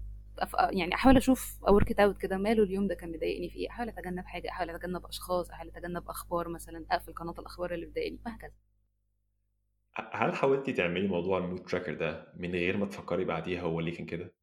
يعني 0.70 0.94
أحاول 0.96 1.18
أشوف 1.18 1.58
work 1.68 2.00
out 2.00 2.18
كده 2.18 2.38
ماله 2.38 2.64
اليوم 2.64 2.88
ده 2.88 2.96
كان 2.96 3.10
مضايقني 3.12 3.50
في 3.50 3.56
إيه. 3.56 3.70
أحاول 3.70 3.90
أتجنب 3.90 4.26
حاجة 4.26 4.50
أحاول 4.50 4.70
أتجنب 4.70 5.06
أشخاص 5.06 5.50
أحاول 5.52 5.70
أتجنب 5.76 6.10
أخبار 6.10 6.48
مثلا 6.50 6.86
أقفل 6.92 7.14
قناة 7.14 7.34
الأخبار 7.40 7.74
اللي 7.74 7.86
بتضايقني 7.86 8.20
وهكذا. 8.26 8.52
هل 9.98 10.36
حاولتي 10.36 10.74
تعملي 10.74 11.08
موضوع 11.08 11.38
ال 11.38 11.42
mood 11.42 11.60
tracker 11.66 11.94
ده 11.94 12.34
من 12.36 12.52
غير 12.52 12.78
ما 12.78 12.86
تفكري 12.86 13.26
بعديها 13.26 13.62
هو 13.62 13.80
ليه 13.80 13.94
كان 13.98 14.06
كده؟ 14.06 14.34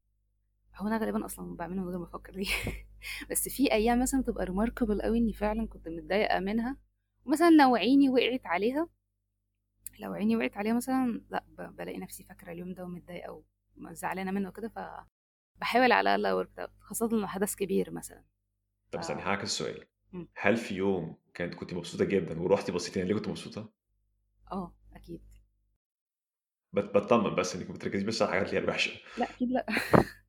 هو 0.75 0.87
أنا 0.87 0.97
غالبا 0.97 1.25
أصلا 1.25 1.55
بعمله 1.55 1.81
من 1.81 1.89
غير 1.89 1.97
ما 1.99 2.05
أفكر 2.05 2.33
ليه 2.33 2.47
بس 3.31 3.49
في 3.49 3.71
أيام 3.71 3.99
مثلا 4.01 4.21
بتبقى 4.21 4.45
remarkable 4.45 5.01
قوي 5.01 5.17
إني 5.17 5.33
فعلا 5.33 5.67
كنت 5.67 5.87
متضايقة 5.87 6.39
منها 6.39 6.77
ومثلا 7.25 7.49
لو 7.49 7.75
عيني 7.75 8.09
وقعت 8.09 8.45
عليها 8.45 8.89
لو 9.99 10.13
عيني 10.13 10.35
وقعت 10.35 10.57
عليها 10.57 10.73
مثلا 10.73 11.21
لأ 11.29 11.43
ب- 11.57 11.75
بلاقي 11.75 11.97
نفسي 11.97 12.23
فاكرة 12.23 12.51
اليوم 12.51 12.73
ده 12.73 12.83
ومتضايقة 12.83 13.43
وزعلانة 13.77 14.31
منه 14.31 14.51
كده 14.51 14.69
فبحاول 14.69 15.91
على 15.91 16.15
الأقل 16.15 16.25
work 16.25 16.59
out 16.59 16.69
خاصة 16.79 17.07
لو 17.07 17.27
حدث 17.27 17.55
كبير 17.55 17.91
مثلا 17.91 18.23
ف... 18.91 18.91
طب 18.93 18.99
استني 18.99 19.21
هعكس 19.21 19.43
السؤال. 19.43 19.85
هل 20.35 20.57
في 20.57 20.75
يوم 20.75 21.17
كانت 21.33 21.55
كنت 21.55 21.73
مبسوطة 21.73 22.05
جدا 22.05 22.41
ورحتي 22.41 22.71
بصيتي 22.71 23.03
ليه 23.03 23.15
كنت 23.15 23.27
مبسوطة؟ 23.27 23.69
آه 24.51 24.73
أكيد 24.95 25.21
بت- 26.75 26.93
بطمن 26.95 27.35
بس 27.35 27.55
إنك 27.55 27.67
ما 27.69 27.75
بتركزيش 27.75 28.03
بس 28.07 28.21
على 28.21 28.29
الحاجات 28.29 28.47
اللي 28.49 28.59
هي 28.59 28.63
الوحشة. 28.63 28.91
لا 29.17 29.29
أكيد 29.29 29.49
لا. 29.51 29.65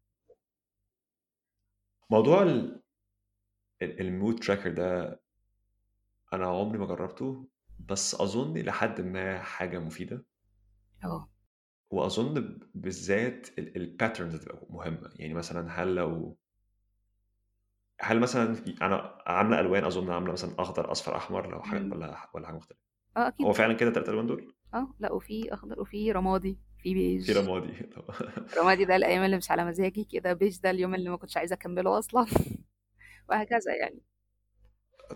موضوع 2.11 2.43
ال- 2.43 2.83
ال- 3.83 4.01
ال 4.01 4.08
mood 4.08 4.39
tracker 4.39 4.71
ده 4.73 5.21
أنا 6.33 6.47
عمري 6.47 6.79
ما 6.79 6.87
جربته 6.87 7.49
بس 7.89 8.15
أظن 8.21 8.59
لحد 8.59 9.01
ما 9.01 9.43
حاجة 9.43 9.79
مفيدة. 9.79 10.25
آه 11.05 11.29
وأظن 11.91 12.35
ب- 12.35 12.63
بالذات 12.75 13.59
ال 13.59 13.67
patterns 13.67 14.37
تبقى 14.37 14.67
مهمة. 14.71 15.11
يعني 15.17 15.35
مثلا 15.35 15.83
هل 15.83 15.95
لو 15.95 16.37
هل 18.01 18.21
مثلا 18.21 18.55
في- 18.55 18.77
أنا 18.83 19.19
عاملة 19.27 19.61
ألوان 19.61 19.85
أظن 19.85 20.11
عاملة 20.11 20.33
مثلا 20.33 20.55
أخضر 20.59 20.93
أصفر 20.93 21.17
أحمر 21.17 21.51
لو 21.51 21.63
حاجة 21.63 21.83
مم. 21.83 21.93
ولا 21.93 22.31
ولا 22.35 22.47
حاجة 22.47 22.57
مختلفة. 22.57 22.81
آه 23.17 23.21
هو 23.45 23.53
أكيد 23.53 23.53
فعلا 23.53 23.73
كده 23.75 23.89
الثلاث 23.89 24.09
ألوان 24.09 24.27
دول؟ 24.27 24.56
آه 24.77 24.95
لا 24.99 25.13
وفي 25.13 25.55
أخضر 25.55 25.81
وفي 25.81 26.13
رمادي 26.13 26.59
في 26.79 26.83
في 26.83 26.95
بيج 26.95 27.39
رمادي 27.39 27.73
رمادي 28.61 28.85
ده 28.85 28.97
الأيام 28.97 29.25
اللي 29.25 29.37
مش 29.37 29.51
على 29.51 29.65
مزاجي 29.65 30.05
كده 30.05 30.33
بيج 30.33 30.61
ده 30.61 30.71
اليوم 30.71 30.95
اللي 30.95 31.11
ما 31.11 31.17
كنتش 31.17 31.37
عايزة 31.37 31.55
أكمله 31.55 31.99
أصلا. 31.99 32.27
وهكذا 33.29 33.75
يعني. 33.81 34.03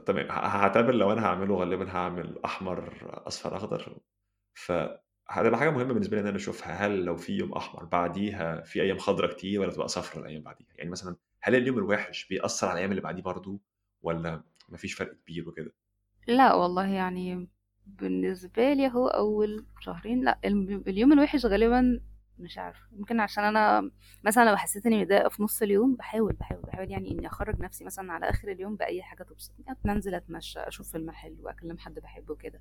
تمام 0.07 0.27
هعتبر 0.31 0.95
لو 0.95 1.13
أنا 1.13 1.27
هعمله 1.27 1.55
غالبا 1.57 1.91
هعمل 1.91 2.41
أحمر 2.45 2.97
أصفر 3.27 3.57
أخضر. 3.57 3.99
فهتبقى 4.55 5.59
حاجة 5.59 5.71
مهمة 5.71 5.93
بالنسبة 5.93 6.17
لي 6.17 6.23
إن 6.23 6.27
أنا 6.27 6.37
أشوفها 6.37 6.87
هل 6.87 7.05
لو 7.05 7.17
في 7.17 7.33
يوم 7.33 7.53
أحمر 7.53 7.85
بعديها 7.85 8.61
في 8.61 8.83
أيام 8.83 8.99
خضراء 8.99 9.33
كتير 9.33 9.61
ولا 9.61 9.73
تبقى 9.73 9.89
صفراء 9.89 10.25
الأيام 10.25 10.43
بعديها؟ 10.43 10.69
يعني 10.77 10.91
مثلا 10.91 11.17
هل 11.43 11.55
اليوم 11.55 11.79
الوحش 11.79 12.29
بيأثر 12.29 12.67
على 12.67 12.75
الأيام 12.75 12.91
اللي 12.91 13.03
بعديه 13.03 13.23
برضه 13.23 13.61
ولا 14.03 14.43
مفيش 14.69 14.95
فرق 14.95 15.13
كبير 15.13 15.49
وكده؟ 15.49 15.73
لا 16.27 16.55
والله 16.55 16.87
يعني 16.87 17.49
بالنسبة 17.87 18.73
لي 18.73 18.89
هو 18.89 19.09
أول 19.09 19.65
شهرين. 19.81 20.25
لا 20.25 20.39
الم- 20.45 20.85
اليوم 20.87 21.13
الوحش 21.13 21.47
غالبا 21.47 22.01
مش 22.39 22.59
عارفة. 22.59 22.81
يمكن 22.93 23.21
عشان 23.21 23.45
أنا 23.45 23.91
مثلا 24.25 24.51
لو 24.51 24.57
حسيت 24.57 24.87
إني 24.87 25.01
متضايقة 25.01 25.29
في 25.29 25.43
نص 25.43 25.63
اليوم 25.63 25.95
بحاول 25.95 26.33
بحاول 26.33 26.63
بحاول 26.63 26.91
يعني 26.91 27.11
إني 27.11 27.27
أخرج 27.27 27.61
نفسي 27.61 27.85
مثلا 27.85 28.13
على 28.13 28.31
آخر 28.31 28.49
اليوم 28.49 28.77
بأي 28.77 29.03
حاجة 29.03 29.23
تبسطني. 29.23 29.65
أنزل 29.87 30.15
أتمشى 30.15 30.59
أشوف 30.61 30.93
فيلم 30.93 31.11
حلو 31.11 31.49
أكلم 31.49 31.79
حد 31.79 31.95
بحبه 31.95 32.35
كده. 32.35 32.61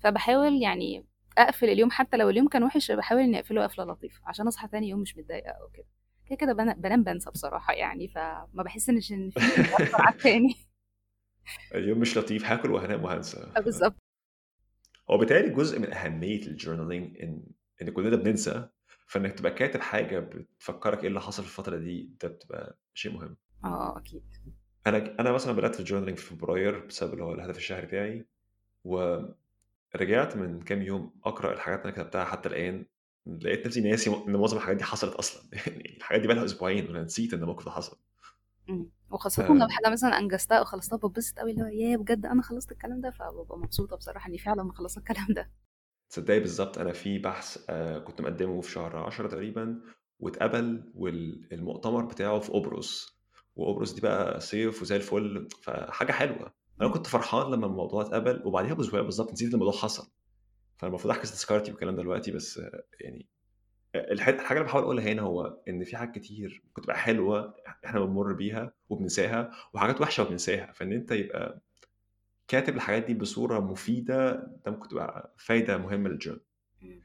فبحاول 0.00 0.62
يعني 0.62 1.04
أقفل 1.38 1.68
اليوم. 1.68 1.90
حتى 1.90 2.16
لو 2.16 2.30
اليوم 2.30 2.48
كان 2.48 2.62
وحش 2.62 2.92
بحاول 2.92 3.20
إني 3.20 3.38
أقفله 3.38 3.62
قفلة 3.62 3.84
لطيفة 3.84 4.20
عشان 4.26 4.46
أصحى 4.46 4.68
تاني 4.68 4.88
يوم 4.88 5.00
مش 5.00 5.16
متضايقة 5.16 5.50
أو 5.50 5.68
كده. 5.68 5.86
كده 6.26 6.36
كده 6.36 6.52
بنا- 6.52 6.74
بنام 6.74 7.02
بنسى 7.04 7.30
بصراحة 7.30 7.72
يعني. 7.72 8.08
فما 8.08 8.46
بحس 8.62 8.88
إن 8.88 9.00
في 9.00 9.30
مؤثر 9.70 10.02
على 10.02 10.14
التاني 10.14 10.54
اليوم 11.74 11.98
مش 11.98 12.18
لطيف. 12.18 12.44
هاكل 12.44 12.70
وهنام 12.70 13.04
وهنسى. 13.04 13.52
بالظبط. 13.64 13.97
هو 15.10 15.18
بالتالي 15.18 15.50
جزء 15.50 15.78
من 15.78 15.92
أهمية 15.92 16.46
ال 16.46 16.52
journaling 16.52 17.18
إن 17.22 17.42
إن 17.82 17.90
كلنا 17.90 18.16
بننسى 18.16 18.68
فإنك 19.06 19.32
تبقى 19.32 19.52
كاتب 19.54 19.80
حاجة 19.80 20.18
بتفكرك 20.18 21.02
إيه 21.02 21.08
اللي 21.08 21.20
حصل 21.20 21.42
في 21.42 21.48
الفترة 21.48 21.76
دي 21.76 22.10
ده 22.22 22.28
بتبقى 22.28 22.78
شيء 22.94 23.12
مهم. 23.12 23.36
آه 23.64 23.98
أكيد. 23.98 24.22
أنا 24.86 25.20
أنا 25.20 25.32
مثلا 25.32 25.52
بدأت 25.52 25.74
في 25.74 25.80
ال 25.80 25.83
journaling 25.83 26.18
في 26.18 26.24
فبراير 26.34 26.86
بسبب 26.86 27.12
اللي 27.12 27.24
هو 27.24 27.34
الهدف 27.34 27.56
الشهري 27.56 27.86
بتاعي 27.86 28.26
ورجعت 28.84 30.36
من 30.36 30.60
كام 30.62 30.82
يوم 30.82 31.14
أقرأ 31.24 31.52
الحاجات 31.52 31.80
اللي 31.80 31.92
أنا 31.94 32.02
كتبتها 32.02 32.24
حتى 32.24 32.48
الآن 32.48 32.86
لقيت 33.26 33.66
نفسي 33.66 33.80
ناسي 33.80 34.10
إن 34.28 34.36
معظم 34.36 34.56
الحاجات 34.56 34.76
دي 34.76 34.84
حصلت 34.84 35.14
أصلا. 35.14 35.42
يعني 35.66 35.96
الحاجات 35.96 36.20
دي 36.20 36.26
بقى 36.26 36.36
لها 36.36 36.44
أسبوعين 36.44 36.86
وأنا 36.86 37.02
نسيت 37.02 37.34
إن 37.34 37.40
الموقف 37.42 37.64
ده 37.64 37.70
حصل. 37.70 37.98
مم. 38.68 38.90
وخاصة 39.10 39.46
لو 39.48 39.52
آم، 39.64 39.68
حاجة 39.70 39.92
مثلا 39.92 40.18
أنجزتها 40.18 40.58
أو 40.58 40.64
خلصتها 40.64 40.96
ببسط 40.96 41.38
قوي 41.38 41.50
اللي 41.50 41.62
هو 41.62 41.66
ياه 41.66 41.96
بجد 41.96 42.26
أنا 42.26 42.42
خلصت 42.42 42.72
الكلام 42.72 43.00
ده 43.00 43.10
فببقى 43.10 43.58
مبسوطة 43.58 43.96
بصراحة 43.96 44.28
إني 44.28 44.38
فعلا 44.38 44.62
مخلصة 44.62 44.98
الكلام 44.98 45.26
ده. 45.30 45.50
تصدقي 46.10 46.40
بالظبط 46.40 46.78
أنا 46.78 46.92
في 46.92 47.18
بحث 47.18 47.64
آه، 47.70 47.98
كنت 47.98 48.20
مقدمه 48.20 48.60
في 48.60 48.70
شهر 48.70 48.96
10 48.96 49.28
تقريبا 49.28 49.80
واتقبل 50.20 50.92
والمؤتمر 50.94 52.04
بتاعه 52.04 52.40
في 52.40 52.52
قبرص 52.52 53.18
وقبرص 53.56 53.92
دي 53.92 54.00
بقى 54.00 54.40
صيف 54.40 54.82
وزي 54.82 54.96
الفل 54.96 55.48
فحاجة 55.62 56.12
حلوة. 56.12 56.54
أنا. 56.80 56.88
كنت 56.88 57.06
فرحان 57.06 57.50
لما 57.52 57.66
الموضوع 57.66 58.02
اتقبل 58.02 58.42
وبعديها 58.44 58.74
بأسبوع 58.74 59.00
بالظبط 59.02 59.32
نسيت 59.32 59.54
الموضوع 59.54 59.72
حصل. 59.74 60.10
فالمفروض 60.78 61.14
أحجز 61.16 61.32
تذكرتي 61.32 61.70
والكلام 61.70 61.96
دلوقتي 61.96 62.30
بس 62.32 62.60
يعني 63.00 63.28
الح- 63.94 64.28
الحاجة 64.28 64.58
اللي 64.58 64.68
بحاول 64.68 64.82
أقولها 64.84 65.04
هنا 65.12 65.22
هو 65.22 65.56
إن 65.68 65.84
في 65.84 65.96
حاجات 65.96 66.14
كتير 66.14 66.62
ممكن 66.66 66.82
تبقى 66.82 66.98
حلوة 66.98 67.54
إحنا 67.84 68.00
بنمر 68.00 68.32
بيها 68.32 68.72
وبننساها 68.88 69.50
وحاجات 69.74 70.00
وحشة 70.00 70.22
وبننساها 70.22 70.72
فإن 70.72 70.92
أنت 70.92 71.12
يبقى 71.12 71.60
كاتب 72.48 72.76
الحاجات 72.76 73.04
دي 73.06 73.14
بصورة 73.14 73.60
مفيدة 73.60 74.32
ده 74.64 74.70
ممكن 74.72 74.88
تبقى 74.88 75.34
فايدة 75.38 75.78
مهمة 75.78 76.08
لل 76.08 76.16
journal 76.16 76.42
مم. 76.82 77.02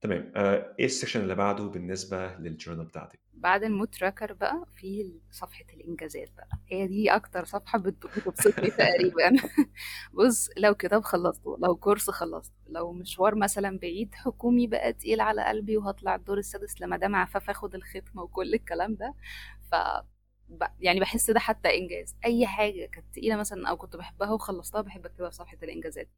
تمام 0.00 0.32
آه، 0.36 0.74
إيه 0.78 0.84
ال 0.84 0.88
section 0.88 1.20
اللي 1.20 1.34
بعده 1.34 1.64
بالنسبة 1.64 2.36
لل 2.38 2.48
journal 2.48 2.84
بتاعتك 2.84 3.20
بعد 3.42 3.64
ال 3.64 3.69
mood 3.69 3.88
tracker 3.88 4.32
بقى 4.32 4.64
في 4.76 5.12
صفحة 5.30 5.64
الإنجازات 5.74 6.28
بقى. 6.36 6.48
هي 6.68 6.86
دي 6.86 7.10
أكتر 7.10 7.44
صفحة 7.44 7.78
بت- 7.78 8.06
بتبسطني 8.06 8.70
تقريبا. 8.70 9.30
بص 10.14 10.48
لو 10.56 10.74
كتاب 10.74 11.02
خلصته 11.02 11.56
لو 11.62 11.76
كورس 11.76 12.10
خلصته 12.10 12.54
لو 12.68 12.92
مشوار 12.92 13.34
مثلا 13.34 13.78
بعيد 13.78 14.14
حكومي 14.14 14.66
بقى 14.66 14.92
تقيل 14.92 15.20
على 15.20 15.44
قلبي 15.44 15.76
وهطلع 15.76 16.14
الدور 16.14 16.38
السادس 16.38 16.80
لمدام 16.80 17.14
عفاف 17.16 17.50
آخد 17.50 17.74
الختمة 17.74 18.22
وكل 18.22 18.54
الكلام 18.54 18.94
ده. 18.94 19.14
ف 19.72 19.74
يعني 20.80 21.00
بحس 21.00 21.30
ده 21.30 21.40
حتى 21.40 21.78
إنجاز. 21.78 22.16
أي 22.24 22.46
حاجة 22.46 22.86
كانت 22.86 23.06
تقيلة 23.12 23.36
مثلا 23.36 23.68
أو 23.68 23.76
كنت 23.76 23.96
بحبها 23.96 24.30
وخلصتها 24.32 24.80
بحب 24.80 25.06
أكتبها 25.06 25.30
في 25.30 25.36
صفحة 25.36 25.56
الإنجازات. 25.62 26.08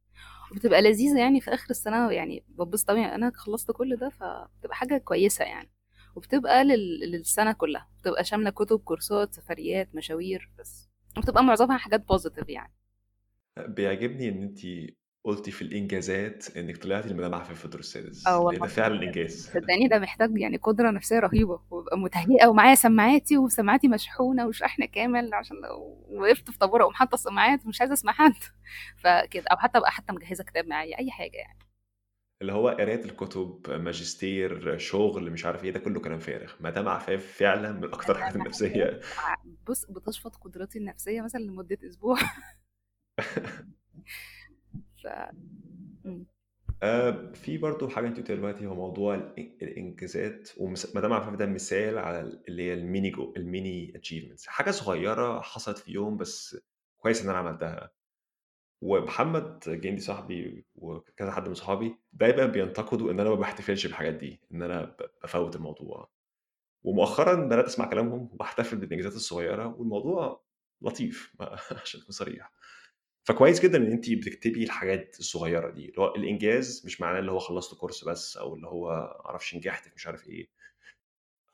وبتبقى 0.53 0.83
لذيذة 0.83 1.19
يعني 1.19 1.41
في 1.41 1.55
آخر 1.55 1.71
السنة 1.71 2.11
يعني 2.13 2.45
ببص 2.49 2.83
طبعا 2.85 3.15
أنا 3.15 3.33
خلصت 3.35 3.71
كل 3.73 3.97
ده 3.97 4.09
فبتبقى 4.11 4.77
حاجة 4.77 4.99
كويسة 4.99 5.45
يعني. 5.45 5.71
وبتبقى 6.17 6.65
لل... 6.65 7.11
للسنة 7.11 7.53
كلها. 7.53 7.89
بتبقى 8.01 8.25
شاملة 8.25 8.51
كتب 8.51 8.79
كورسات 8.79 9.35
سفريات 9.35 9.95
مشاوير. 9.95 10.51
بس. 10.59 10.89
وبتبقى 11.17 11.45
معظمها 11.45 11.79
حاجات 11.79 12.09
بوزيتيف 12.09 12.49
يعني. 12.49 12.73
بيعجبني 13.69 14.29
إن 14.29 14.43
أنت 14.43 14.59
قلتي 15.25 15.51
في 15.51 15.63
الإنجازات 15.63 16.57
إنك 16.57 16.77
طلعتي 16.77 17.09
المدام 17.09 17.35
عفاف 17.35 17.67
في 17.67 17.77
آه 17.77 17.79
السادس 17.79 18.27
لأن 18.27 18.37
والله 18.37 18.59
ده 18.61 18.67
فعلا 18.67 19.03
إنجاز. 19.03 19.47
صدقني 19.55 19.89
ده 19.89 19.99
محتاج 19.99 20.39
يعني 20.39 20.57
قدرة 20.57 20.91
نفسية 20.91 21.19
رهيبة. 21.19 21.61
وابقى 21.71 21.99
متهيئة 21.99 22.47
ومعايا 22.47 22.75
سماعاتي 22.75 23.39
وسماعاتي 23.39 23.89
مشحونة 23.89 24.47
وشحن 24.47 24.85
كامل 24.85 25.35
عشان 25.35 25.57
لو 25.57 26.07
وقفت 26.11 26.51
في 26.51 26.59
طابورة 26.59 26.83
اقوم 26.83 26.95
حاطة 26.95 27.15
السماعات 27.15 27.67
مش 27.67 27.81
عايزة 27.81 27.93
أسمع 27.93 28.13
حد. 28.13 28.35
فكده 28.97 29.45
أو 29.53 29.57
حتى 29.57 29.79
أبقى 29.79 29.91
حتى 29.91 30.13
مجهزة 30.13 30.45
كتاب 30.45 30.67
معايا 30.67 30.99
أي 30.99 31.11
حاجة 31.11 31.37
يعني. 31.37 31.59
اللي 32.45 32.53
هو 32.53 32.69
قراية 32.69 33.05
الكتب 33.05 33.71
ماجستير 33.71 34.79
شغل 34.79 35.31
مش 35.31 35.47
عارف 35.47 35.65
إيه 35.65 35.71
ده 35.71 35.79
كله 35.81 36.01
كلام 36.01 36.19
فارغ. 36.19 36.53
مدام 36.61 36.89
عفاف 36.89 37.27
فعلا 37.27 37.73
من 37.73 37.85
أنا 37.85 37.87
الحاجات 37.97 38.17
محتاج 38.17 38.41
النفسية. 38.41 39.01
بص 39.69 39.85
بتشفط 39.85 40.37
قدرتي 40.37 40.79
النفسية 40.79 41.23
مثلا 41.23 41.41
لمدة 41.41 41.79
أسبوع. 41.87 42.17
ف. 45.03 45.07
آه، 46.83 47.33
في 47.33 47.59
برضو 47.59 47.89
حاجة 47.89 48.07
انت 48.07 48.17
قلتها 48.17 48.37
دلوقتي 48.37 48.67
هو 48.67 48.75
موضوع 48.75 49.17
الإن- 49.17 49.63
الإنجازات. 49.63 50.51
ومدام 50.57 51.13
عفاف 51.13 51.35
ده 51.35 51.47
مثال 51.47 51.99
على 51.99 52.21
اللي 52.49 52.63
هي 52.63 52.75
الميني 52.75 53.11
جو 53.11 53.33
ال 53.37 53.48
mini 53.48 53.93
achievements 53.97 54.47
حاجة 54.47 54.71
صغيرة 54.71 55.41
حصلت 55.41 55.79
في 55.79 55.93
يوم 55.93 56.17
بس 56.17 56.57
كويس 56.97 57.23
إن 57.23 57.29
أنا 57.31 57.39
عملتها. 57.39 57.91
ومحمد 58.85 59.61
جندي 59.67 60.01
صاحبي 60.01 60.65
وكذا 60.75 61.31
حد 61.31 61.49
من 61.49 61.55
صحابي 61.55 61.97
دايما 62.13 62.47
بينتقدوا 62.47 63.11
إن 63.11 63.21
أنا 63.21 63.31
ما 63.31 63.35
بحتفلش 63.37 63.87
بالحاجات 63.87 64.15
دي 64.15 64.41
إن 64.53 64.63
أنا 64.63 64.85
ب- 64.85 65.11
بفوت 65.23 65.57
الموضوع. 65.57 66.11
ومؤخرا 66.83 67.35
بدأت 67.47 67.65
أسمع 67.65 67.91
كلامهم 67.91 68.29
وبحتفل 68.33 68.77
بالإنجازات 68.77 69.13
الصغيرة 69.13 69.67
والموضوع 69.67 70.45
لطيف 70.83 71.35
عشان 71.83 72.01
أكون 72.01 72.11
صريح. 72.13 72.53
فكويس 73.25 73.61
جدا 73.61 73.79
إن 73.79 73.93
انت 73.93 74.11
بتكتبي 74.11 74.65
الحاجات 74.65 75.17
الصغيرة 75.19 75.71
دي 75.71 75.85
اللي 75.89 75.99
هو 76.01 76.15
الإنجاز 76.15 76.83
مش 76.87 77.01
معناه 77.01 77.19
اللي 77.19 77.33
هو 77.33 77.39
خلصت 77.39 77.75
course 77.75 78.05
بس 78.05 78.37
أو 78.37 78.55
اللي 78.55 78.67
هو 78.67 79.17
معرفش 79.25 79.55
نجحت 79.55 79.95
مش 79.97 80.07
عارف 80.07 80.29
إيه. 80.29 80.49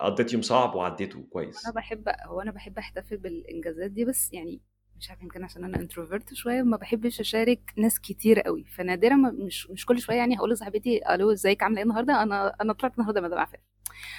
قضيت 0.00 0.32
يوم 0.32 0.42
صعب 0.42 0.74
وعديته 0.74 1.16
أنا 1.18 1.26
كويس 1.30 1.68
بحب 1.70 2.08
هو 2.26 2.40
أنا 2.40 2.50
بحب 2.50 2.78
أحتفل 2.78 3.16
بالإنجازات 3.16 3.90
دي 3.90 4.04
بس 4.04 4.32
يعني 4.32 4.60
مش 5.00 5.10
عارفة 5.10 5.22
يمكن 5.22 5.44
عشان 5.44 5.64
أنا 5.64 5.76
introvert 5.76 6.34
شوية 6.34 6.62
ما 6.62 6.76
بحبش 6.76 7.20
أشارك 7.20 7.72
ناس 7.76 8.00
كتير 8.00 8.40
قوي. 8.40 8.64
فنادرا 8.64 9.14
ما 9.14 9.30
مش 9.30 9.70
مش 9.70 9.86
كل 9.86 9.98
شوية 10.00 10.16
يعني 10.16 10.38
هقول 10.38 10.50
لصاحبتي 10.52 11.14
ألو 11.14 11.32
إزيك؟ 11.32 11.62
عاملة 11.62 11.78
إيه 11.78 11.84
النهارده؟ 11.84 12.22
أنا 12.22 12.56
أنا 12.60 12.72
طلعت 12.72 12.94
النهارده 12.98 13.20
مدام 13.20 13.38
عفاف. 13.38 13.60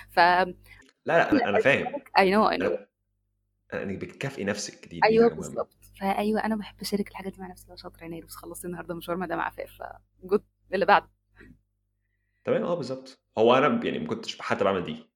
ف 0.09 0.19
لا 0.19 0.53
لا 1.05 1.31
أنا 1.31 1.50
أنا 1.50 1.59
فاهم. 1.65 1.93
اي 2.17 2.31
نو 2.31 2.50
اي 2.50 2.57
نو 2.57 2.69
أنا- 2.77 2.79
إنك 3.73 3.97
بتكافئي 3.97 4.43
نفسك 4.43 4.88
دي 4.88 5.00
دي 5.00 5.07
أيوه 5.07 5.29
بالظبط. 5.29 5.73
فأيوه 6.00 6.45
أنا 6.45 6.55
بحب 6.55 6.75
أشارك 6.81 7.07
الحاجات 7.11 7.33
دي 7.33 7.41
مع 7.41 7.47
نفسي 7.47 7.65
لو 7.69 7.75
شاطرة 7.75 8.03
يا 8.03 8.07
نيروس. 8.09 8.35
خلصت 8.35 8.65
النهارده 8.65 8.95
مشوار 8.95 9.17
مدام 9.17 9.39
عفاف 9.39 9.69
ف 10.23 10.27
good. 10.27 10.43
اللي 10.73 10.85
بعده. 10.85 11.09
تمام 12.43 12.63
آه 12.63 12.75
بالظبط. 12.75 13.19
هو 13.38 13.53
أنا 13.55 13.85
يعني 13.85 14.00
ما 14.00 14.07
كنتش 14.07 14.41
حتى 14.41 14.63
بعمل 14.63 14.83
دي. 14.83 15.09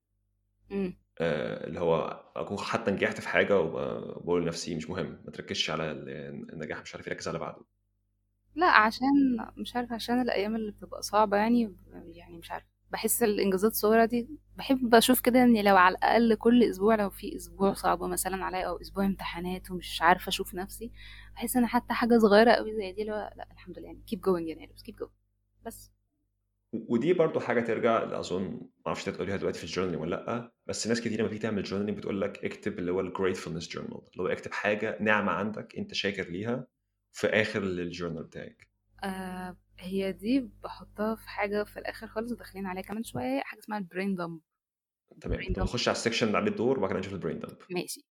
امم. 0.72 0.98
آه 1.22 1.68
اللي 1.68 1.80
هو 1.80 2.24
أكون 2.36 2.58
حتى 2.60 2.92
نجحت 2.92 3.22
في 3.22 3.30
حاجة 3.30 3.60
وبقول 3.60 4.44
لنفسي 4.44 4.76
مش 4.76 4.90
مهم 4.90 5.22
ما 5.26 5.32
تركزش 5.32 5.70
على 5.70 5.92
ال- 5.92 6.10
النجاح 6.54 6.82
مش 6.82 6.96
عارف 6.96 7.08
إيه، 7.08 7.14
ركز 7.14 7.28
على 7.28 7.40
بعده. 7.40 7.66
لا 8.56 8.66
عشان 8.72 9.08
مش 9.58 9.76
عارفه 9.76 9.96
عشان 9.96 10.22
الأيام 10.22 10.56
اللي 10.56 10.72
بتبقى 10.72 11.02
صعبة 11.02 11.38
يعني 11.38 11.76
يعني 12.14 12.38
مش 12.38 12.52
عارفه 12.52 12.68
بحس 12.92 13.24
الإنجازات 13.24 13.72
الصغيرة 13.72 14.06
دي 14.06 14.28
بحب 14.56 14.96
أشوف 14.96 15.22
كده 15.22 15.44
إن 15.44 15.64
لو 15.66 15.76
على 15.78 15.96
الأقل 15.96 16.36
كل 16.36 16.64
أسبوع 16.64 16.96
لو 16.96 17.10
في 17.10 17.36
أسبوع 17.36 17.74
صعب 17.74 18.04
مثلا 18.04 18.46
عليا 18.46 18.66
أو 18.68 18.82
أسبوع 18.82 19.06
امتحانات 19.06 19.72
ومش 19.72 20.02
عارفة 20.02 20.30
أشوف 20.30 20.54
نفسي 20.56 20.92
بحس 21.36 21.58
إن 21.58 21.66
حتى 21.68 21.94
حاجة 21.94 22.18
صغيرة 22.18 22.52
قوي 22.52 22.76
زي 22.76 22.92
دي 22.92 23.12
هو 23.12 23.32
لأ 23.36 23.48
الحمد 23.52 23.80
لله 23.80 23.88
يعني 23.88 24.04
going 24.16 24.50
يا 24.50 24.56
نيروس 24.56 24.84
keep 24.84 24.94
going. 25.06 25.10
بس. 25.66 25.92
ودي 26.88 27.14
برضو 27.14 27.40
حاجة 27.40 27.62
ترجع 27.62 28.04
لأظن 28.04 28.44
ما 28.44 28.68
أعرفش 28.88 29.08
أنت 29.08 29.16
تقوليها 29.16 29.38
دلوقتي 29.38 29.58
في 29.60 29.64
ال 29.64 29.67
journaling 29.67 30.02
ولا 30.02 30.16
لأ 30.16 30.52
بس 30.68 30.88
ناس 30.88 31.02
كتير 31.02 31.20
لما 31.20 31.28
تيجي 31.28 31.40
تعمل 31.40 31.64
journaling 31.64 31.98
بتقول 31.98 32.22
لك 32.22 32.46
اكتب 32.46 32.80
اللي 32.80 32.92
هو 32.92 33.00
ال 33.00 33.05
gratefulness 33.05 33.70
journal 33.70 34.02
اللي 34.12 34.24
هو 34.24 34.28
اكتب 34.28 34.52
حاجة 34.52 34.98
نعمة 35.02 35.32
عندك 35.32 35.76
أنت 35.78 35.94
شاكر 35.94 36.30
ليها 36.30 36.68
في 37.12 37.28
آخر 37.28 37.64
ال 37.64 37.71
journal 37.71 38.24
بتاعك. 38.24 38.70
آه 39.04 39.58
هي 39.80 40.12
دي 40.12 40.50
بحطها 40.64 41.16
في 41.16 41.30
حاجة 41.30 41.64
في 41.64 41.80
الآخر 41.80 42.08
خالص 42.08 42.34
داخلين 42.34 42.66
عليها 42.66 42.84
كمان 42.84 43.04
شوية 43.04 43.42
حاجة 43.42 43.60
اسمها 43.60 43.78
البرين 43.78 44.16
دمب 44.16 44.40
تمام 45.22 45.40
نخش 45.58 45.88
على 45.88 45.96
ال 45.96 46.00
section 46.00 46.28
اللي 46.28 46.38
عليه 46.38 46.52
الدور 46.52 46.78
وبعد 46.78 46.90
كده 46.90 47.00
نشوف 47.00 47.14
ال 47.14 47.18
brain 47.18 47.40
dump 47.40 47.58
ماشي. 47.72 48.06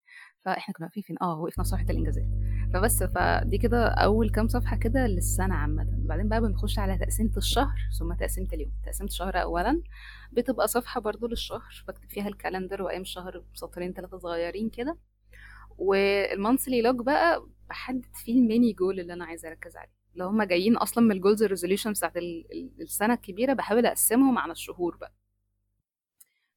فإحنا 0.46 0.74
كنا 0.74 0.86
واقفين 0.86 1.04
فين؟ 1.04 1.16
آه 1.22 1.40
وقفنا 1.40 1.64
في 1.64 1.70
صفحة 1.70 1.86
الإنجازات. 1.90 2.26
فبس 2.74 3.04
فدي 3.04 3.58
كده 3.58 3.88
أول 3.88 4.30
كام 4.30 4.48
صفحة 4.48 4.78
كده 4.78 5.08
للسنة 5.08 5.56
عامة. 5.56 5.88
بعدين 5.90 6.30
بقى 6.30 6.42
بنخش 6.42 6.80
على 6.80 6.98
تقسيمة 6.98 7.38
الشهر 7.38 7.76
ثم 8.00 8.14
تقسيمة 8.14 8.48
اليوم. 8.54 8.72
تقسيمة 8.86 9.10
الشهر 9.10 9.42
اولا 9.42 9.82
بتبقى 10.32 10.68
صفحة 10.68 11.02
برضو 11.02 11.28
للشهر 11.28 11.84
بكتب 11.88 12.10
فيها 12.10 12.28
ال 12.28 12.34
calendar 12.34 12.82
وأيام 12.82 13.02
الشهر 13.02 13.44
بسطرين 13.54 13.94
ثلاثة 13.94 14.18
صغيرين 14.18 14.70
كده. 14.70 14.98
وال 15.78 16.01
monthly 16.01 16.82
log 16.82 17.02
بقى 17.02 17.46
بحدد 17.70 18.06
فيه 18.26 18.40
ال 18.40 18.46
mini 18.46 18.74
goal 18.74 19.00
اللي 19.00 19.14
أنا 19.14 19.26
عايزة 19.26 19.48
أركز 19.50 19.78
عليه. 19.78 19.92
لو 20.16 20.28
هم 20.28 20.44
جايين 20.44 20.78
أصلا 20.78 21.04
من 21.04 21.12
ال 21.12 21.17
goals 21.17 21.44
ال 21.44 21.48
resolution 21.48 21.92
بتاعت 21.92 22.18
ال- 22.18 22.46
ال- 22.52 22.82
السنة 22.82 23.14
الكبيرة 23.14 23.54
بحاول 23.54 23.86
أقسمهم 23.86 24.38
على 24.38 24.52
الشهور 24.52 24.98
بقى. 24.98 25.14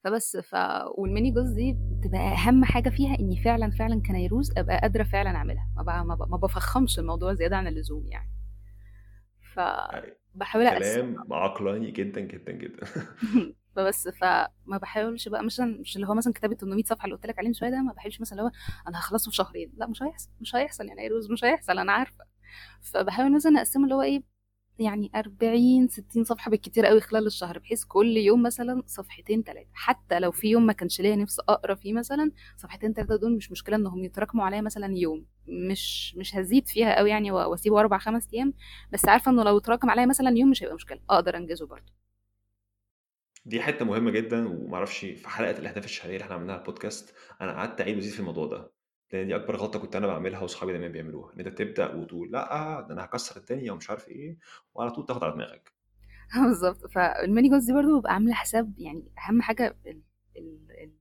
فبس 0.07 0.37
ف 0.37 0.55
والmini 0.87 1.35
goals 1.35 1.55
دي 1.55 1.73
بتبقى 1.81 2.21
أهم 2.21 2.65
حاجة 2.65 2.89
فيها 2.91 3.15
إني 3.21 3.43
فعلًا، 3.43 3.71
فعلًا 3.71 4.03
كنيروز 4.03 4.53
أبقى 4.59 4.79
قادرة 4.81 5.03
فعلًا 5.05 5.31
أعملها، 5.31 5.69
ما 5.77 5.83
ب 5.83 6.07
ما 6.07 6.15
ب 6.15 6.31
ما 6.31 6.37
بافخّمش 6.37 6.99
الموضوع 6.99 7.35
زيادة 7.35 7.57
عن 7.57 7.67
اللزوم 7.67 8.07
يعني. 8.07 8.31
أيوه. 9.95 10.17
فباحاول 10.35 10.67
أقسّمها. 10.67 11.25
كلام 11.25 11.33
عقلاني 11.33 11.91
جدًا، 11.91 12.21
جدًا، 12.21 12.53
جدًا. 12.53 12.87
فبس 13.77 14.09
فما 14.09 14.79
باحاولش 14.81 15.29
بقى 15.29 15.45
مثلًا 15.45 15.67
مش 15.81 15.97
اللي 15.97 16.07
هو 16.09 16.15
مثلًا 16.15 16.33
كتاب 16.33 16.53
ال800 16.53 16.85
صفحة 16.85 17.05
اللي 17.05 17.17
قُلت 17.17 17.27
لك 17.27 17.39
عليه 17.39 17.49
من 17.49 17.55
شوية 17.55 17.71
ده، 17.71 17.83
ما 17.83 17.93
باحاولش 17.93 18.21
مثلًا 18.21 18.39
اللي 18.39 18.51
هو 18.51 18.53
أنا 18.89 18.99
هاخلّصه 18.99 19.31
في 19.31 19.37
شهرين، 19.37 19.73
لأ 19.77 19.87
مش 19.87 20.03
هيحصل، 20.03 20.31
مش 20.41 20.57
هيحصل 20.57 20.89
يا 20.89 20.95
نيروز 20.95 21.31
مش 21.31 21.45
هيحصل 21.45 21.79
أنا 21.79 21.93
عارفة. 21.93 22.25
فباحاول 22.83 23.35
مثلًا 23.35 23.59
أقسّمه 23.59 23.85
اللي 23.85 23.95
هو 23.95 24.03
إيه، 24.03 24.23
يعني 24.79 25.11
40، 25.15 25.89
60 25.89 26.25
صفحة 26.25 26.51
بالكتير 26.51 26.91
أوي 26.91 27.01
خلال 27.01 27.27
الشهر، 27.27 27.59
بحيث 27.59 27.85
كل 27.85 28.17
يوم 28.17 28.43
مثلًا 28.43 28.83
صفحتين، 28.87 29.45
3 29.45 29.69
حتى 29.73 30.19
لو 30.21 30.31
في 30.33 30.49
يوم 30.49 30.67
ما 30.67 30.73
كانش 30.73 31.01
ليّا 31.01 31.17
نِفْس 31.17 31.41
أقرأ 31.41 31.75
فيه 31.75 31.93
مثلًا، 31.93 32.31
صفحتين، 32.57 32.95
3 32.95 33.17
دول 33.17 33.37
مش 33.37 33.51
مشكلة 33.53 33.77
إنهم 33.77 34.05
يتراكموا 34.05 34.45
عليّا 34.45 34.61
مثلًا 34.61 34.97
يوم، 34.99 35.27
مش 35.49 36.15
مش 36.17 36.37
هازيد 36.37 36.67
فيها 36.69 36.93
أوي 37.01 37.11
يعني 37.11 37.31
وأسيبه 37.31 37.81
4، 37.81 37.99
5 37.99 38.29
أيام، 38.35 38.55
بس 38.93 39.09
عارفة 39.09 39.31
إنه 39.31 39.43
لو 39.43 39.59
اتراكم 39.59 39.91
عليّا 39.91 40.07
مثلًا 40.07 40.31
يوم 40.39 40.51
مش 40.51 40.63
هيبقى 40.63 40.75
مشكلة، 40.75 41.01
أقدر 41.11 41.37
أنجزه 41.37 41.67
برضه. 41.67 41.93
دي 43.45 43.63
حتّة 43.63 43.85
مهمة 43.85 44.11
جدًا 44.11 44.49
وما 44.49 44.75
أعرفش 44.77 44.99
في 45.05 45.29
حلقة 45.29 45.51
الأهداف 45.59 45.85
الشهرية 45.85 46.15
اللي 46.15 46.25
إحنا 46.25 46.35
عملناها 46.35 46.65
الpodcast 46.65 47.05
أنا 47.41 47.53
قعدت 47.53 47.81
أعيد 47.81 47.97
وأزيد 47.97 48.13
في 48.13 48.21
الموضوع 48.21 48.47
ده، 48.47 48.73
لإن 49.13 49.27
دي 49.27 49.37
أكبر 49.37 49.57
غلطة 49.57 49.79
كنت 49.79 49.97
أنا 49.97 50.07
باعملها 50.07 50.41
وصحابي 50.41 50.73
دايمًا 50.73 50.89
بيعملوها، 50.89 51.33
إن 51.35 51.41
أنت 51.47 51.59
تبدأ 51.59 51.95
وتقول 51.95 52.33
لأ، 52.33 52.81
ده 52.89 52.95
أنا 52.95 53.03
هاكسّر 53.03 53.41
الدنيا 53.41 53.73
ومش 53.73 53.91
عارف 53.91 54.09
إيه، 54.09 54.39
وعلى 54.75 54.91
طول 54.91 55.07
تاخد 55.07 55.25
على 55.25 55.33
دماغك. 55.33 55.73
بالضبط، 56.35 56.87
فالmini 56.87 57.51
goals 57.51 57.67
دي 57.67 57.73
برضه 57.73 57.95
بابقى 57.95 58.15
عاملة 58.15 58.35
حساب 58.35 58.79
يعني 58.79 59.13
أهم 59.29 59.43
حاجة 59.43 59.77
ال 59.87 60.03
ال 60.37 60.59
ال 60.83 60.93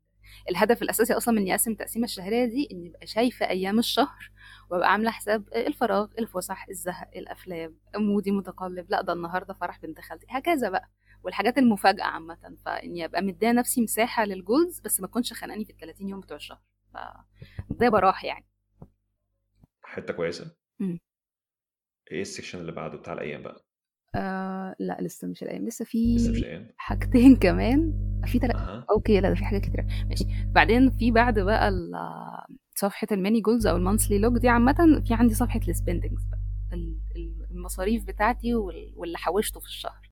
الهدف 0.50 0.82
الأساسي 0.82 1.14
أصلًا 1.14 1.34
من 1.36 1.42
إني 1.42 1.52
أقسّم 1.52 1.72
التقسيمة 1.72 2.06
الشهرية 2.06 2.46
دي، 2.46 2.68
إني 2.72 2.90
أبقى 2.90 3.08
شايفة 3.08 3.50
أيام 3.50 3.80
الشهر 3.80 4.32
وأبقى 4.70 4.92
عاملة 4.92 5.12
حساب 5.12 5.50
الفراغ، 5.56 6.08
الفُسح، 6.20 6.66
الزهق، 6.70 7.10
الأفلام، 7.16 7.76
مودي 7.98 8.32
متقلّب، 8.32 8.86
لأ 8.92 9.02
ده 9.02 9.14
النهارده 9.14 9.54
فرح 9.54 9.80
بنت 9.80 10.00
خالتي، 10.02 10.26
هكذا 10.30 10.70
بقى، 10.70 10.90
والحاجات 11.24 11.58
المفاجأة 11.58 12.04
عامةً، 12.04 12.58
فإني 12.66 13.06
أبقى 13.06 13.22
مدّية 13.22 13.52
نَفْسي 13.52 13.82
مساحة 13.82 14.26
للgoals 14.26 14.82
بس 14.86 15.02
ما 15.02 15.08
تكونش 15.08 15.34
خانقاني 15.34 15.66
في 15.66 15.72
ال30 15.74 16.02
يوم 16.10 16.20
بتوع 16.20 16.38
الشهر، 16.38 16.62
ف 16.96 16.98
ده 17.70 17.90
براح 17.90 18.25
يعني. 18.25 18.46
كويسة. 20.18 20.56
إمم. 20.82 21.00
إيه 22.12 22.24
الsection 22.24 22.56
اللي 22.56 22.72
بعده 22.72 22.98
بتاع 22.98 23.14
الأيام 23.14 23.42
بقى؟ 23.44 23.66
آآ 24.16 24.75
لأ 24.80 24.98
لسه 25.02 25.28
مش 25.28 25.44
الأيام، 25.44 25.68
لسه 25.68 25.84
لسه 25.86 26.32
مش 26.32 26.38
في 26.38 26.44
الأيام؟ 26.46 26.68
حاجتين 26.78 27.36
كمان 27.46 27.94
في 28.25 28.40
تلا 28.40 28.56
أها. 28.56 28.86
أوكي 28.92 29.20
لأ 29.20 29.30
ده 29.30 29.36
في 29.36 29.46
حاجات 29.46 29.62
كتيرة 29.62 29.86
ماشي، 30.10 30.25
بعدين 30.52 30.92
في 30.92 31.12
بعد 31.12 31.40
بقى 31.40 31.70
ال 31.70 31.92
صفحة 32.75 33.08
الmini 33.12 33.42
goals 33.42 33.68
أو 33.68 33.78
الmonthly 33.78 34.22
log 34.25 34.40
دي 34.40 34.50
عامةً، 34.50 35.04
في 35.08 35.14
عندي 35.14 35.34
صفحة 35.36 35.60
الspendings 35.60 36.30
بقى، 36.32 36.40
ال 36.74 36.98
ال 37.16 37.48
المصاريف 37.52 38.04
بتاعتي 38.06 38.56
وال 38.56 38.94
واللي 38.96 39.18
حوّشته 39.18 39.60
في 39.60 39.66
الشهر، 39.66 40.10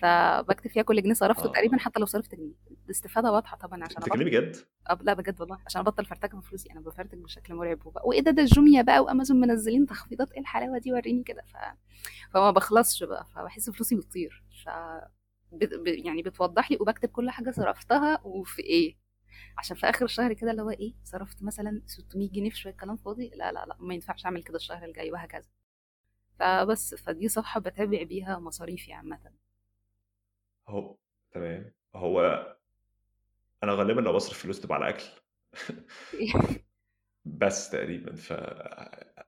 فباكتب 0.00 0.70
فيها 0.70 0.82
كل 0.82 1.02
جنيه 1.02 1.14
صرفته 1.14 1.48
تقريبًا 1.52 1.74
آه. 1.76 1.78
حتى 1.78 2.00
لو 2.00 2.06
صرفت 2.06 2.34
جنيه، 2.34 2.54
باستفادة 2.86 3.32
واضحة 3.32 3.56
طبعًا 3.56 3.84
عشان 3.84 4.00
بتتكلمي 4.02 4.30
جد؟ 4.30 4.56
آه 4.90 4.98
لأ 5.02 5.14
بجد 5.14 5.40
والله، 5.40 5.58
عشان 5.66 5.80
أبطّل 5.80 6.04
فرتكة 6.04 6.40
في 6.40 6.48
فلوسي، 6.48 6.72
أنا 6.72 6.80
بافرتك 6.80 7.18
بشكل 7.18 7.54
مرعب 7.54 7.86
وب 7.86 7.98
وإيه 8.04 8.20
ده، 8.20 8.30
ده 8.30 8.44
جوميا 8.44 8.82
بقى 8.82 9.00
وأمازون 9.00 9.40
منزّلين 9.40 9.86
تخفيضات، 9.86 10.32
إيه 10.32 10.40
الحلاوة 10.40 10.78
دي 10.78 10.92
ورّيني 10.92 11.22
كده، 11.22 11.42
ف 11.42 11.56
فما 12.34 12.50
باخلصش 12.50 13.04
بقى، 13.04 13.26
فباحس 13.34 13.70
فلوسي 13.70 13.96
بتطير، 13.96 14.44
ف 14.64 14.68
ب 15.52 15.86
يعني 15.88 16.22
بتوضّح 16.22 16.70
لي 16.70 16.78
وباكتب 16.80 17.08
كل 17.08 17.30
حاجة 17.30 17.50
صرفتها 17.50 18.20
وفي 18.24 18.62
إيه، 18.62 18.96
عشان 19.58 19.76
في 19.76 19.88
آخر 19.90 20.04
الشهر 20.04 20.32
كده 20.32 20.50
اللي 20.50 20.62
هو 20.62 20.70
إيه، 20.70 20.94
صرفت 21.04 21.42
مثلًا 21.42 21.82
600 21.86 22.30
جنيه 22.32 22.50
في 22.50 22.56
شوية 22.58 22.72
كلام 22.74 22.96
فاضي، 22.96 23.28
لا، 23.30 23.52
لا، 23.52 23.66
لأ، 23.66 23.76
ما 23.80 23.94
ينفعش 23.94 24.26
أعمل 24.26 24.42
كده 24.42 24.56
الشهر 24.56 24.84
الجاي 24.84 25.12
وهكذا. 25.12 25.48
فبس، 26.40 26.94
فدي 26.94 27.28
صفحة 27.28 27.60
باتابع 27.60 28.02
بيها 28.02 28.38
مصاريفي 28.38 28.92
عامةً. 28.92 29.32
هو 30.68 30.96
تمام. 31.34 31.72
هو 31.96 32.46
أنا 33.62 33.72
غالبًا 33.72 34.00
لو 34.00 34.12
باصرف 34.12 34.38
فلوس 34.42 34.60
تبقى 34.60 34.74
على 34.76 34.88
أكل 34.88 35.04
بس 37.24 37.70
تقريبًا، 37.70 38.16
ف 38.16 38.32
أ 38.32 39.24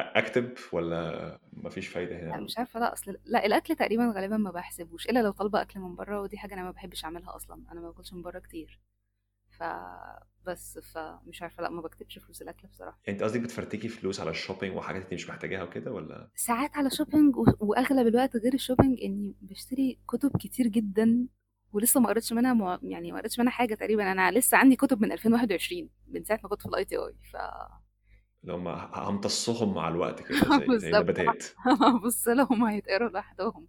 أكتب 0.00 0.54
والّا 0.72 1.40
ما 1.52 1.70
فيش 1.70 1.88
فايدة 1.88 2.16
لأ 2.30 2.40
هنا؟ 2.40 2.40
مش 2.40 2.58
عارفة 2.58 2.80
لأ، 2.80 2.92
أصل 2.92 3.16
لأ 3.24 3.46
الأكل 3.46 3.76
تقريبًا 3.76 4.12
غالبًا 4.16 4.36
ما 4.36 4.50
باحسبوش، 4.50 5.06
إلا 5.08 5.18
لو 5.22 5.30
طالبة 5.32 5.60
أكل 5.62 5.80
من 5.80 5.94
برّه 5.94 6.20
ودي 6.22 6.38
حاجة 6.38 6.54
أنا 6.54 6.62
ما 6.62 6.70
باحبش 6.70 7.04
أعملها 7.04 7.36
أصلًا، 7.36 7.64
أنا 7.72 7.80
ما 7.80 7.88
باكلش 7.90 8.12
من 8.12 8.22
برّه 8.22 8.38
كتير. 8.38 8.80
فبس، 9.50 10.78
فمش 10.78 11.42
عارفة 11.42 11.62
لأ 11.62 11.70
ما 11.70 11.82
باكتبش 11.82 12.18
فلوس 12.18 12.42
الأكل 12.42 12.68
بصراحة. 12.68 13.00
يعني 13.06 13.18
أنتِ 13.18 13.22
قصدِك 13.24 13.40
بتفرتكي 13.40 13.88
فلوس 13.88 14.20
على 14.20 14.34
الshopping 14.34 14.76
وحاجات 14.76 15.02
أنتِ 15.02 15.14
مش 15.14 15.28
محتاجاها 15.28 15.62
وكده 15.62 15.92
والّا؟ 15.92 16.30
ساعات 16.36 16.76
على 16.76 16.90
shopping 16.90 17.36
و 17.36 17.44
وأغلب 17.60 18.06
الوقت 18.06 18.36
غير 18.36 18.52
الshopping 18.58 19.02
إني 19.04 19.34
باشتري 19.40 19.98
كُتب 20.08 20.36
كتير 20.36 20.66
جدًا 20.66 21.28
ولسه 21.72 22.00
ما 22.00 22.08
قريتش 22.08 22.32
منها 22.32 22.54
مع 22.54 22.78
يعني 22.82 23.12
ما 23.12 23.18
قريتش 23.18 23.38
منها 23.38 23.52
حاجة 23.52 23.74
تقريبًا، 23.74 24.12
أنا 24.12 24.30
لسه 24.30 24.58
عندي 24.58 24.76
كُتب 24.76 25.00
من 25.02 25.12
2021 25.12 25.90
من 26.08 26.24
ساعة 26.24 26.40
ما 26.42 26.48
كنت 26.48 26.62
في 26.62 26.68
الITI 26.68 27.14
ف 27.32 27.36
اللي 28.42 28.54
هم 28.54 28.68
ه 28.68 28.90
هامتصّهم 28.94 29.74
مع 29.74 29.88
الوقت 29.88 30.22
كده 30.22 30.38
زي 30.78 30.78
زي. 30.78 30.92
هابُص 31.82 32.28
لهم 32.38 32.64
هيتقروا 32.64 33.08
لوحدهم. 33.08 33.68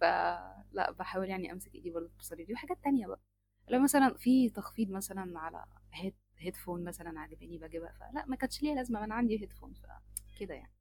فلأ 0.00 0.90
باحاول 0.98 1.28
يعني 1.28 1.52
أمسك 1.52 1.74
إيدي 1.74 1.90
برضه 1.90 2.08
في 2.08 2.24
دي 2.44 2.52
وحاجات 2.52 2.78
تانية 2.84 3.06
بقى، 3.06 3.20
هو 3.68 3.78
مثلًا 3.78 4.14
في 4.18 4.50
تخفيض 4.50 4.90
مثلًا 4.90 5.38
على 5.40 5.64
head 5.94 6.42
headphone 6.44 6.80
مثلًا 6.86 7.20
عجباني 7.20 7.58
باجيبها، 7.58 7.92
فلأ 8.00 8.24
ما 8.26 8.36
كانتش 8.36 8.62
ليها 8.62 8.74
لازمة 8.74 8.98
ما 9.00 9.04
أنا 9.06 9.14
عندي 9.14 9.38
headphone 9.38 9.72
فكده 10.36 10.54
يعني. 10.54 10.72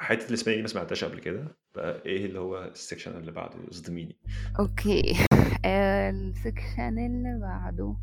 حتّة 0.00 0.36
الspending 0.36 0.44
دي 0.48 0.62
ما 0.62 0.68
سمعتهاش 0.68 1.04
قبل 1.04 1.20
كده، 1.20 1.56
فإيه 1.74 2.26
اللي 2.26 2.38
هو 2.40 2.70
الsection 2.74 3.08
اللي 3.08 3.32
بعده؟ 3.32 3.68
اصدميني. 3.70 4.16
أوكي 4.58 5.16
آآ 5.64 6.10
الsection 6.12 6.78
اللي 6.80 7.38
بعده 7.40 7.96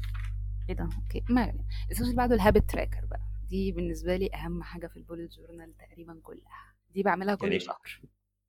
إيه 0.69 0.75
ده؟ 0.75 0.83
أوكي 0.83 1.23
ما 1.29 1.53
الsection 1.91 2.01
اللي 2.01 2.15
بعده 2.15 2.37
الhabit 2.37 2.75
tracker 2.75 3.05
بقى، 3.05 3.21
دي 3.49 3.71
بالنسبة 3.71 4.15
لي 4.15 4.29
أهم 4.35 4.63
حاجة 4.63 4.87
في 4.87 4.99
الbullet 4.99 5.31
journal 5.35 5.87
تقريبًا 5.89 6.19
كلّها، 6.23 6.75
دي 6.93 7.03
باعملها 7.03 7.35
كل 7.35 7.47
يعني 7.47 7.59
شهر. 7.59 8.01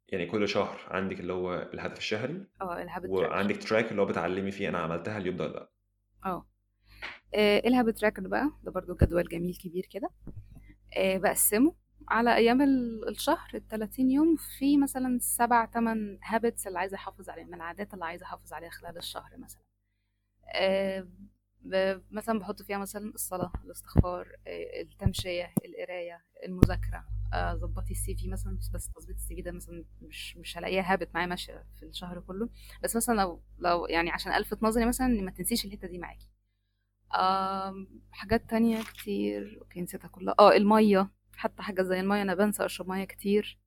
يعني 0.08 0.26
كل 0.26 0.48
شهر 0.48 0.80
عندِك 0.90 1.20
اللي 1.20 1.32
هو 1.32 1.70
الهدف 1.74 1.98
الشهري، 1.98 2.46
آه 2.60 2.84
الhabit 2.86 3.02
tracker. 3.02 3.08
وعندِك 3.10 3.62
track 3.62 3.90
اللي 3.90 4.02
هو 4.02 4.06
بتعلّمي 4.06 4.50
فيه 4.50 4.68
أنا 4.68 4.78
عملتها 4.78 5.18
اليوم 5.18 5.36
ده 5.36 5.44
والّا 5.44 5.56
لأ. 5.58 5.70
آه. 6.24 6.46
آآ 7.34 7.60
الhabit 7.60 7.94
tracker 7.94 8.20
بقى، 8.28 8.50
ده 8.64 8.70
برضه 8.70 8.96
جدول 9.02 9.28
جميل 9.28 9.56
كبير 9.56 9.86
كده، 9.90 10.10
آآ 10.96 11.18
على 12.08 12.36
أيام 12.36 12.62
ال 12.62 13.08
الشهر 13.08 13.50
ال30 13.54 14.00
يوم 14.10 14.36
في 14.36 14.76
مثلًا 14.76 15.18
7، 15.20 15.66
8 15.66 16.18
habits 16.20 16.66
اللي 16.66 16.78
عايزة 16.78 16.94
أحافظ 16.96 17.28
عليهم، 17.30 17.54
العادات 17.54 17.94
اللي 17.94 18.04
عايزة 18.04 18.24
أحافظ 18.26 18.52
عليها 18.52 18.70
خلال 18.70 18.96
الشهر 18.98 19.30
مثلًا. 19.38 19.62
ب 21.62 22.00
مثلًا 22.10 22.38
باحط 22.38 22.62
فيها 22.62 22.78
مثلًا 22.78 23.10
الصلاة، 23.14 23.52
الاستغفار، 23.64 24.28
آآ 24.46 24.80
التمشية، 24.80 25.52
القراية، 25.64 26.22
المذاكرة، 26.46 27.04
آآ 27.34 27.54
ضبّطي 27.54 27.94
ال 27.94 28.05
CV 28.05 28.28
مثلًا، 28.28 28.58
بس 28.74 28.88
تضبيط 28.90 29.16
ال 29.18 29.26
CV 29.26 29.42
ده 29.44 29.52
مثلًا 29.52 29.84
مش 30.02 30.36
مش 30.36 30.56
هالاقيها 30.58 30.96
habit 30.96 31.06
معايا 31.14 31.26
ماشية 31.26 31.64
في 31.80 31.82
الشهر 31.86 32.20
كلّه، 32.20 32.48
بس 32.82 32.96
مثلًا 32.96 33.14
لو 33.14 33.42
لو 33.58 33.86
يعني 33.86 34.10
عشان 34.10 34.32
ألفت 34.32 34.62
نظري 34.62 34.84
مثلًا 34.86 35.06
إن 35.06 35.24
ما 35.24 35.30
تنسيش 35.30 35.64
الحتّة 35.64 35.88
دي 35.88 35.98
معاكِ. 35.98 36.18
آمم 37.14 37.88
حاجات 38.12 38.50
تانية 38.50 38.82
كتير، 38.82 39.58
أوكي 39.62 39.80
نسيتها 39.80 40.08
كلّها، 40.08 40.34
آه 40.40 40.52
المَيّة، 40.56 41.10
حتى 41.38 41.62
حاجة 41.62 41.82
زي 41.82 42.00
المَيّة 42.00 42.22
أنا 42.22 42.34
بانسى 42.34 42.64
أشرب 42.64 42.88
مَيّة 42.88 43.04
كتير. 43.04 43.58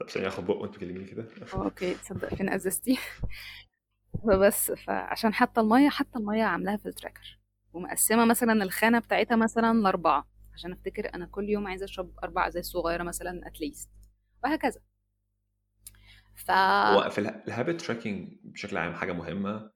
طب 0.00 0.10
ثانية 0.10 0.28
آخد 0.28 0.46
بُق 0.46 0.56
وأنتِ 0.56 0.74
بتكلميني 0.74 1.04
كده. 1.04 1.26
آه 1.54 1.64
أوكي، 1.64 1.94
تصدّق 1.94 2.34
فين 2.34 2.48
إزازتي؟ 2.48 2.98
فبس، 4.26 4.72
فعشان 4.72 5.34
حتى 5.34 5.60
المَيّة 5.60 5.88
حتى 5.88 6.18
المَيّة 6.18 6.44
عاملاها 6.44 6.76
في 6.76 6.90
ال 6.90 6.96
tracker 6.96 7.38
ومقسّمة 7.72 8.24
مثلًا 8.24 8.62
الخانة 8.64 8.98
بتاعتها 8.98 9.36
مثلًا 9.36 9.92
ل4 9.92 10.24
عشان 10.54 10.72
أفتكر 10.72 11.14
أنا 11.14 11.26
كل 11.26 11.48
يوم 11.48 11.66
عايزة 11.66 11.84
أشرب 11.84 12.12
4 12.24 12.48
إزاز 12.48 12.64
صغيّرة 12.64 13.02
مثلًا 13.02 13.40
least 13.62 13.88
وهكذا. 14.44 14.80
ف 16.34 16.50
هو 16.50 17.10
في 17.10 17.18
اله 17.18 17.42
الhabit 17.48 17.80
tracking 17.82 18.36
بشكل 18.44 18.76
عام 18.76 18.94
حاجة 18.94 19.12
مهمة، 19.12 19.70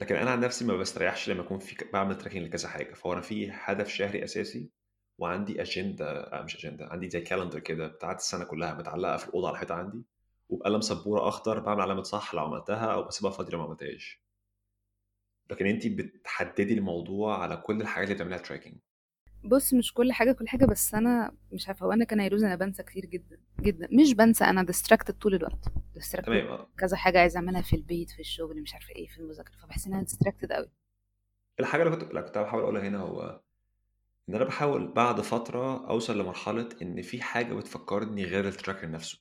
لكن 0.00 0.14
أنا 0.16 0.30
عن 0.30 0.40
نفسي 0.40 0.64
ما 0.64 0.76
باستريحش 0.76 1.30
لمّا 1.30 1.42
يكون 1.44 1.58
في 1.58 1.84
باعمل 1.92 2.20
tracking 2.20 2.36
لكذا 2.36 2.68
حاجة، 2.68 2.94
فهو 2.94 3.12
أنا 3.12 3.20
في 3.20 3.50
هدف 3.52 3.88
شهري 3.88 4.24
أساسي 4.24 4.70
وعندي 5.18 5.62
آآ 5.62 6.42
مش 6.42 6.56
أجندة، 6.66 6.86
عندي 6.86 7.10
زي 7.10 7.24
calendar 7.24 7.58
كده 7.58 7.86
بتاعة 7.86 8.14
السنة 8.14 8.44
كلّها 8.44 8.74
متعلقة 8.74 9.16
في 9.16 9.28
الأوضة 9.28 9.46
على 9.46 9.54
الحيطة 9.54 9.74
عندي، 9.74 10.04
وبقلم 10.48 10.80
سبورة 10.80 11.28
أخضر 11.28 11.60
باعمل 11.60 11.80
علامة 11.80 12.02
صح 12.02 12.34
لو 12.34 12.40
عملتها 12.40 12.92
أو 12.92 13.02
باسيبها 13.02 13.30
فاضية 13.30 13.52
لو 13.52 13.58
ما 13.58 13.64
عملتهاش. 13.64 14.24
لكن 15.50 15.66
أنتِ 15.66 15.86
بتحددي 15.86 16.74
الموضوع 16.74 17.42
على 17.42 17.56
كل 17.56 17.80
الحاجات 17.80 18.10
اللي 18.10 18.24
بتعمليها 18.24 18.58
tracking. 18.58 18.74
بص 19.44 19.74
مش 19.74 19.94
كل 19.94 20.12
حاجة 20.12 20.32
كل 20.32 20.48
حاجة 20.48 20.64
بس 20.66 20.94
أنا 20.94 21.36
مش 21.52 21.68
عارفة 21.68 21.86
هو 21.86 21.92
أنا 21.92 22.04
كنيروز 22.04 22.44
أنا 22.44 22.56
بنسى 22.56 22.82
كتير 22.82 23.06
جدا 23.06 23.40
جدا 23.60 23.88
مش 23.92 24.14
بنسى 24.14 24.44
أنا 24.44 24.66
distracted 24.72 25.12
طول 25.12 25.34
الوقت 25.34 25.64
تمام 26.26 26.46
آه 26.46 26.68
كذا 26.78 26.96
حاجة 26.96 27.20
عايزة 27.20 27.36
أعملها 27.36 27.62
في 27.62 27.76
البيت 27.76 28.10
في 28.10 28.20
الشغل 28.20 28.62
مش 28.62 28.74
عارفة 28.74 28.94
إيه 28.96 29.06
في 29.06 29.18
المذاكرة 29.18 29.56
فبحس 29.56 29.86
إن 29.86 29.94
أنا 29.94 30.06
distracted 30.06 30.52
قوي 30.52 30.70
الحاجة 31.60 31.82
اللي 31.82 31.96
كنت 31.96 32.10
اللي 32.10 32.22
كنت 32.22 32.38
بحاول 32.38 32.62
أقولها 32.62 32.88
هنا 32.88 32.98
هو 32.98 33.40
إن 34.28 34.34
أنا 34.34 34.44
بحاول 34.44 34.92
بعد 34.92 35.20
فترة 35.20 35.88
أوصل 35.90 36.18
لمرحلة 36.18 36.68
إن 36.82 37.02
في 37.02 37.22
حاجة 37.22 37.54
بتفكرني 37.54 38.24
غير 38.24 38.48
التراكر 38.48 38.90
نفسه. 38.90 39.18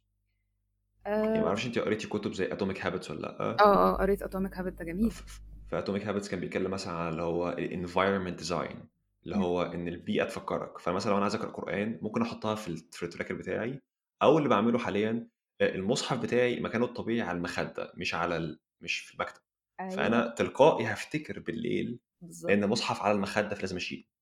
يعني 1.05 1.39
آه. 1.39 1.43
معرفش 1.43 1.65
أنت 1.65 1.79
قريتي 1.79 2.07
كتب 2.07 2.33
زي 2.33 2.49
Atomic 2.49 2.77
Habits 2.77 3.09
ولا 3.11 3.19
لأ؟ 3.21 3.39
آه 3.41 3.55
آه، 3.59 3.95
قريت 3.97 4.23
atomic 4.23 4.53
habit 4.57 4.69
ده 4.69 4.85
جميل. 4.85 5.11
في 5.11 5.79
Atomic 5.79 6.05
Habits 6.05 6.29
كان 6.29 6.39
بيتكلم 6.39 6.71
مثلا 6.71 6.93
عن 6.93 7.09
اللي 7.11 7.21
هو 7.21 7.49
ال 7.49 7.56
environment 7.56 8.37
design 8.37 8.89
اللي. 9.25 9.35
هو 9.37 9.61
إن 9.63 9.87
البيئة 9.87 10.23
تفكرك. 10.23 10.77
فمثلا 10.77 11.09
لو 11.11 11.15
أنا 11.17 11.23
عايز 11.23 11.35
أقرأ 11.35 11.51
قرآن 11.51 11.99
ممكن 12.01 12.21
أحطها 12.21 12.55
في 12.55 12.67
ال- 12.67 12.77
في 12.91 13.03
ال 13.03 13.07
tracker 13.07 13.33
بتاعي 13.35 13.81
أو 14.21 14.37
اللي 14.37 14.49
بعمله 14.49 14.79
حاليا 14.79 15.27
آه، 15.61 15.75
المصحف 15.75 16.19
بتاعي 16.19 16.59
مكانه 16.59 16.85
الطبيعي 16.85 17.21
على 17.21 17.37
المخدة 17.37 17.91
مش 17.97 18.13
على 18.15 18.37
ال... 18.37 18.59
مش 18.81 18.99
في 18.99 19.13
المكتب. 19.13 19.41
أيوه. 19.79 19.91
فانا 19.95 20.33
تلقائي 20.37 20.85
هفتكر 20.85 21.39
بالليل 21.39 21.99
بالظبط 22.21 22.51
لأن 22.51 22.67
مصحف 22.69 23.01
على 23.01 23.11
المخدة 23.13 23.55
فلازم 23.55 23.75
أشيله. 23.75 24.03
آه، 24.03 24.12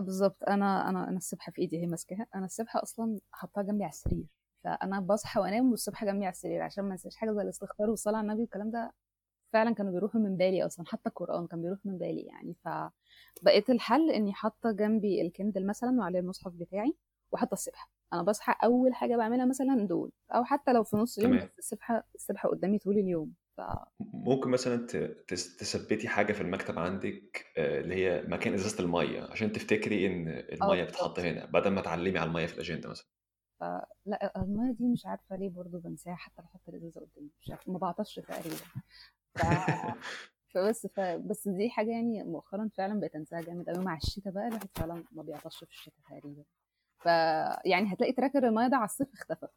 بالظبط 0.00 0.36
أنا 0.48 0.88
أنا 0.90 1.08
أنا 1.08 1.16
السبحة 1.16 1.52
في 1.52 1.62
إيدي 1.62 1.82
هي 1.82 1.86
ماسكاها. 1.86 2.26
أنا 2.34 2.44
السبحة 2.44 2.82
أصلا 2.82 3.18
حطاها 3.32 3.64
جنبي 3.64 3.84
على 3.84 3.90
السرير. 3.90 4.26
فأنا 4.64 5.00
بصحى 5.00 5.40
وأنام 5.40 5.70
والسبحة 5.70 6.06
جنبي 6.06 6.24
على 6.24 6.32
السرير 6.32 6.62
عشان 6.62 6.84
ما 6.84 6.92
أنساش 6.92 7.16
حاجة 7.16 7.32
زي 7.32 7.42
الاستغفار 7.42 7.90
والصلاة 7.90 8.18
على 8.18 8.24
النبي 8.26 8.40
والكلام 8.40 8.70
ده. 8.70 8.92
فعلا 9.52 9.74
كانوا 9.74 9.92
بيروحوا 9.92 10.20
من 10.20 10.36
بالي 10.36 10.66
أصلا 10.66 10.86
حتى 10.86 11.08
القرآن 11.08 11.46
كان 11.46 11.62
بيروح 11.62 11.78
من 11.84 11.98
بالي 11.98 12.20
يعني. 12.20 12.54
فبقيت 12.64 13.70
الحل 13.70 14.10
إني 14.10 14.32
حاطة 14.32 14.72
جنبي 14.72 15.22
الكندل 15.22 15.66
مثلا 15.66 15.98
وعليه 15.98 16.18
المصحف 16.18 16.52
بتاعي 16.52 16.96
وحاطة 17.32 17.52
السبحه 17.54 17.90
أنا 18.12 18.22
بصحى 18.22 18.54
أول 18.64 18.94
حاجة 18.94 19.16
بعملها 19.16 19.44
مثلا 19.46 19.86
دول 19.86 20.12
أو 20.30 20.44
حتى 20.44 20.72
لو 20.72 20.84
في 20.84 20.96
نص 20.96 21.18
اليوم 21.18 21.48
السبحه 21.58 22.04
السبحه 22.14 22.48
قدامي 22.48 22.78
طول 22.78 22.98
اليوم. 22.98 23.34
ف 23.56 23.60
ممكن 24.00 24.50
مثلا 24.50 24.86
تثبتي 25.28 26.08
حاجة 26.08 26.32
في 26.32 26.40
المكتب 26.40 26.78
عندك 26.78 27.46
آه، 27.56 27.80
اللي 27.80 27.94
هي 27.94 28.22
مكان 28.28 28.54
إزازة 28.54 28.84
المية 28.84 29.22
عشان 29.22 29.52
تفتكري 29.52 30.06
إن 30.06 30.28
آه 30.28 30.44
المية 30.54 30.84
بتتحط 30.84 31.18
بالظبط 31.18 31.18
هنا 31.20 31.46
بدل 31.46 31.70
ما 31.70 31.80
تعلمي 31.80 32.18
على 32.18 32.28
المية 32.28 32.46
في 32.46 32.54
الأجندة 32.54 32.88
مثلا. 32.88 33.06
فلا 33.60 34.32
المية 34.36 34.72
دي 34.72 34.88
مش 34.88 35.06
عارفة 35.06 35.36
ليه 35.36 35.50
برضو 35.50 35.78
بنساها 35.78 36.14
حتى 36.14 36.42
لو 36.42 36.48
أحط 36.48 36.68
الإزازة 36.68 37.00
قدامي 37.00 37.30
مش 37.42 37.50
عارفة 37.50 37.72
ما 37.72 37.78
بعطش 37.78 38.14
تقريبا. 38.14 38.56
ف... 39.36 39.42
فبس 40.54 40.86
ف... 40.86 41.00
بس 41.00 41.48
دي 41.48 41.70
حاجة 41.70 41.90
يعني 41.90 42.22
مؤخرا 42.24 42.70
فعلا 42.78 43.00
بقيت 43.00 43.14
أنساها 43.16 43.40
جامد 43.40 43.70
قوي 43.70 43.84
مع 43.84 43.96
الشتاء 43.96 44.32
بقى 44.32 44.48
الواحد 44.48 44.68
فعلا 44.76 45.04
ما 45.12 45.22
بيعطش 45.22 45.56
في 45.64 45.70
الشتاء 45.70 45.94
تقريبا. 46.10 46.44
ف 46.98 47.06
يعني 47.66 47.92
هتلاقي 47.92 48.12
تراكر 48.12 48.48
المية 48.48 48.68
ده 48.68 48.76
على 48.76 48.84
الصيف 48.84 49.08
اختفى. 49.14 49.48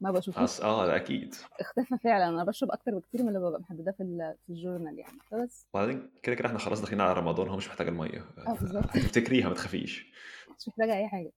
ما 0.00 0.10
بشوفوش. 0.10 0.60
آه 0.60 0.86
ده 0.86 0.96
أكيد. 0.96 1.34
اختفى 1.60 1.98
فعلا. 1.98 2.28
أنا 2.28 2.44
بشرب 2.44 2.70
أكتر 2.70 2.98
بكتير 2.98 3.22
من 3.22 3.28
اللي 3.28 3.38
ببقى 3.38 3.60
محدده 3.60 3.92
في. 3.92 4.34
في 4.46 4.52
الجورنال 4.52 4.98
يعني. 4.98 5.18
فبس. 5.30 5.66
وبعدين 5.74 6.10
كده 6.22 6.34
كده 6.34 6.46
إحنا 6.48 6.58
خلاص 6.58 6.80
داخلين 6.80 7.00
على 7.00 7.12
رمضان. 7.12 7.48
هو 7.48 7.56
مش 7.56 7.68
محتاج 7.68 7.88
المية. 7.88 8.24
آه 8.38 8.54
بالظبط. 8.60 8.84
هتفتكريها 8.96 9.48
ما 9.48 9.54
تخافيش. 9.54 10.12
مش 10.58 10.68
محتاجة 10.68 10.96
أي 10.96 11.08
حاجة. 11.08 11.32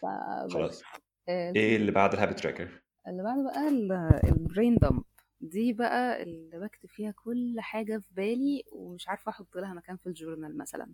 فبس. 0.00 0.52
خلاص. 0.52 0.82
آه، 1.28 1.52
إيه 1.56 1.76
اللي 1.76 1.92
بعد 1.92 2.12
الهابت 2.12 2.40
تراكر 2.40 2.82
اللي 3.08 3.22
بعده 3.22 3.42
بقى 3.44 3.68
البرين 4.30 4.76
دمب 4.76 5.02
دي 5.40 5.72
بقى 5.72 6.22
اللي 6.22 6.58
بكتب 6.58 6.88
فيها 6.88 7.10
كل 7.10 7.56
حاجة 7.60 7.98
في 7.98 8.08
بالي 8.14 8.62
ومش 8.72 9.08
عارفة 9.08 9.30
أحط 9.30 9.56
لها 9.56 9.74
مكان 9.74 9.96
في 9.96 10.06
الجورنال 10.06 10.58
مثلا. 10.58 10.92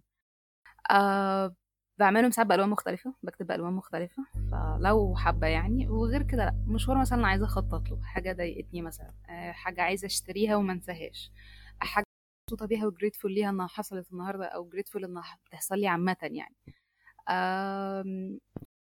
أه 0.91 1.55
بعملهم 1.99 2.31
ساعات 2.31 2.49
بألوان 2.49 2.69
مختلفة 2.69 3.15
بكتب 3.23 3.47
بألوان 3.47 3.73
مختلفة 3.73 4.25
فلو 4.51 5.15
حابة 5.17 5.47
يعني. 5.47 5.89
وغير 5.89 6.23
كده 6.23 6.45
لأ 6.45 6.55
مشوار 6.67 6.99
مثلا 6.99 7.27
عايزة 7.27 7.45
أخطط 7.45 7.91
له 7.91 8.03
حاجة 8.03 8.33
ضايقتني 8.33 8.83
مثلا 8.83 9.13
أه 9.29 9.53
حاجة 9.53 9.83
عايزة 9.83 10.07
أشتريها 10.07 10.57
وما 10.57 10.73
أنساهاش 10.73 11.31
حاجة 11.81 12.05
مبسوطة 12.51 12.67
بيها 12.67 12.87
وجريتفول 12.87 13.35
ليها 13.35 13.51
إنها 13.51 13.67
حصلت 13.67 14.13
النهاردة 14.13 14.45
أو 14.47 14.69
جريتفول 14.69 15.05
إنها 15.05 15.39
بتحصل 15.47 15.79
لي 15.79 15.87
عامة 15.89 16.17
يعني. 16.23 16.55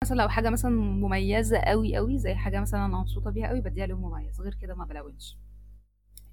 مثلا 0.03 0.15
لو 0.17 0.29
حاجة 0.29 0.49
مثلا 0.49 0.71
مميزة 0.71 1.59
قوي 1.59 1.95
قوي 1.95 2.17
زي 2.19 2.35
حاجة 2.35 2.61
مثلا 2.61 2.85
أنا 2.85 2.97
مبسوطة 2.97 3.31
بيها 3.31 3.47
قوي 3.47 3.61
بديها 3.61 3.87
لون 3.87 4.01
مميز 4.01 4.41
غير 4.41 4.53
كده 4.61 4.75
ما 4.75 4.85
بلونش. 4.85 5.37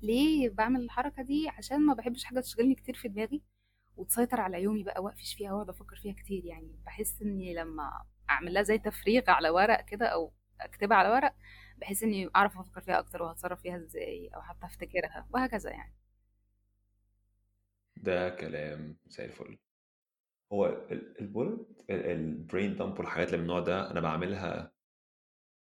ليه 0.02 0.50
بعمل 0.50 0.80
الحركة 0.80 1.22
دي؟ 1.22 1.48
عشان 1.48 1.80
ما 1.86 1.94
بحبش 1.94 2.24
حاجة 2.24 2.40
تشغلني 2.40 2.74
كتير 2.74 2.94
في 2.94 3.08
دماغي. 3.08 3.42
وتسيطر 3.96 4.40
على 4.40 4.62
يومي 4.62 4.82
بقى 4.84 5.02
واقفش 5.02 5.34
فيها 5.34 5.52
واقعد 5.52 5.68
أفكر 5.68 5.96
فيها 5.96 6.12
كتير 6.14 6.44
يعني. 6.44 6.78
بحس 6.86 7.22
إني 7.22 7.54
لما 7.54 8.04
اعمل 8.30 8.54
لها 8.54 8.62
زي 8.62 8.78
تفريغ 8.78 9.22
على 9.30 9.50
ورق 9.50 9.84
كده 9.84 10.06
أو 10.06 10.32
أكتبها 10.60 10.96
على 10.96 11.08
ورق 11.08 11.34
بحس 11.78 12.02
إني 12.02 12.30
أعرف 12.36 12.58
أفكر 12.58 12.80
فيها 12.80 12.98
أكتر 12.98 13.22
وهتصرف 13.22 13.60
فيها 13.60 13.76
إزاي 13.76 14.30
أو 14.34 14.42
حتى 14.42 14.66
أفتكرها 14.66 15.28
وهكذا 15.34 15.70
يعني. 15.70 15.94
ده 17.96 18.28
كلام 18.28 18.96
زي 19.06 19.24
الفل. 19.24 19.58
هو 20.52 20.66
ال- 20.66 21.20
ال 21.20 21.29
bullet 21.29 21.84
ال 21.90 22.04
brain 22.04 22.76
dump 22.76 22.98
والحاجات 22.98 23.26
اللي 23.28 23.36
من 23.38 23.42
النوع 23.42 23.60
ده 23.60 23.90
أنا 23.90 24.00
بعملها 24.00 24.72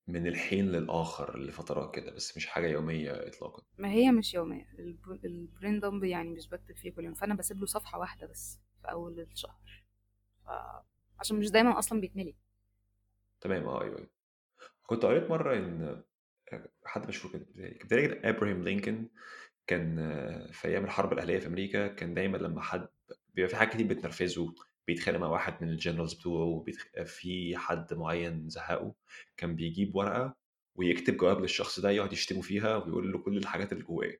من 0.08 0.26
الحين 0.26 0.66
للآخر 0.72 1.38
لفترات 1.38 1.94
كده 1.94 2.10
بس 2.14 2.36
مش 2.36 2.46
حاجة 2.46 2.66
يومية 2.66 3.12
اطلاقا. 3.26 3.62
ما 3.78 3.88
هي 3.90 4.10
مش 4.12 4.34
يومية. 4.34 4.68
الب- 4.78 5.24
ال 5.24 5.34
brain 5.34 5.80
dump 5.80 6.04
يعني 6.04 6.28
مش 6.30 6.48
بكتب 6.48 6.76
فيه 6.76 6.92
كل 6.92 7.04
يوم 7.04 7.14
فأنا 7.14 7.34
بسيب 7.34 7.60
له 7.60 7.66
صفحة 7.66 7.98
واحدة 7.98 8.26
بس 8.26 8.60
في 8.82 8.90
أول 8.90 9.20
الشهر. 9.20 9.84
ف... 10.44 10.48
عشان 11.20 11.38
مش 11.38 11.50
دايما 11.50 11.78
أصلا 11.78 12.00
بيتملي. 12.00 12.34
تمام. 13.40 13.68
آه 13.68 13.82
أيوه 13.82 13.96
أيوة. 13.98 14.10
كنت 14.86 15.02
قريت 15.04 15.30
مرة 15.30 15.56
إن 15.56 16.02
حد 16.84 17.08
مشهور 17.08 17.32
كده 17.32 17.44
كان 17.54 17.78
بيتهيألي 17.88 18.28
أبراهام 18.30 18.62
لينكولن 18.64 19.08
كان 19.66 19.98
آه، 19.98 20.50
في 20.52 20.68
أيام 20.68 20.84
الحرب 20.84 21.12
الأهلية 21.12 21.38
في 21.38 21.46
أمريكا 21.46 21.86
كان 21.88 22.14
دايما 22.14 22.36
لما 22.36 22.60
حد 22.62 22.88
بيبقى 23.34 23.48
في 23.50 23.56
حاجات 23.56 23.72
كتير 23.74 23.86
بتنرفزه 23.86 24.54
بيتخانق 24.86 25.18
مع 25.18 25.26
واحد 25.28 25.62
من 25.64 25.68
ال 25.70 25.75
generals 25.75 26.14
بتوعه 26.14 26.62
بيتخ... 26.66 26.84
في 27.04 27.56
حد 27.56 27.94
معين 27.94 28.48
زهقه 28.48 28.94
كان 29.36 29.56
بيجيب 29.56 29.96
ورقة 29.96 30.36
ويكتب 30.74 31.16
جواب 31.16 31.40
للشخص 31.40 31.80
ده 31.80 31.90
يقعد 31.90 32.12
يشتمه 32.12 32.40
فيها 32.42 32.76
ويقول 32.76 33.12
له 33.12 33.18
كل 33.18 33.36
الحاجات 33.36 33.72
اللي 33.72 33.84
جواه. 33.84 34.12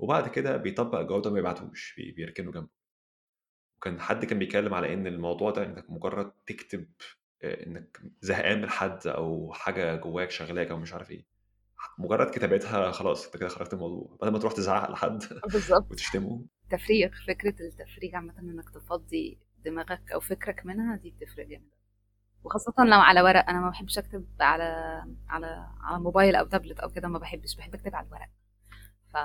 وبعد 0.00 0.28
كده 0.28 0.56
بيطبق 0.56 0.98
الجواب 0.98 1.22
ده 1.22 1.30
ما 1.30 1.38
يبعتهوش 1.38 1.94
بي- 1.96 2.12
بيركنه 2.12 2.52
جنبه. 2.52 2.68
وكان 3.76 4.00
حد 4.00 4.24
كان 4.24 4.38
بيتكلم 4.38 4.74
على 4.74 4.92
إن 4.94 5.06
الموضوع 5.06 5.50
ده 5.50 5.64
إنك 5.66 5.90
مجرد 5.90 6.32
تكتب 6.46 6.88
إنك 7.44 8.00
زهقان 8.20 8.60
من 8.62 8.68
حد 8.70 9.06
أو 9.06 9.52
حاجة 9.52 9.96
جواك 9.96 10.30
شغلاك 10.30 10.70
أو 10.70 10.76
مش 10.78 10.92
عارف 10.92 11.10
إيه. 11.10 11.26
مجرد 11.98 12.30
كتابتها 12.30 12.90
خلاص 12.92 13.24
أنت 13.26 13.36
كده 13.36 13.48
خرجت 13.48 13.72
الموضوع. 13.72 14.16
بدل 14.22 14.32
ما 14.32 14.38
تروح 14.38 14.52
تزعق 14.52 14.90
لحد 14.90 15.22
بالظبط. 15.52 15.86
وتشتمه. 15.90 16.46
تفريغ 16.70 17.10
فكرة 17.26 17.54
التفريغ 17.60 18.16
عامة 18.16 18.38
إنك 18.38 18.70
تفضي 18.70 19.38
دماغك 19.66 20.12
أو 20.12 20.20
فكرك 20.20 20.66
منها 20.66 20.96
دي 20.96 21.10
بتفرق 21.10 21.46
جامد. 21.46 21.70
وخاصة 22.44 22.74
لو 22.78 23.00
على 23.00 23.22
ورق 23.22 23.50
أنا 23.50 23.60
ما 23.60 23.70
بحبش 23.70 23.98
أكتب 23.98 24.26
على 24.40 24.64
على 25.28 25.68
على 25.80 26.00
موبايل 26.00 26.36
أو 26.36 26.46
تابلت 26.46 26.80
أو 26.80 26.90
كده 26.90 27.08
ما 27.08 27.18
بحبش 27.20 27.56
بحب 27.56 27.74
أكتب 27.74 27.96
على 27.96 28.06
الورق. 28.08 28.28
ف 29.14 29.16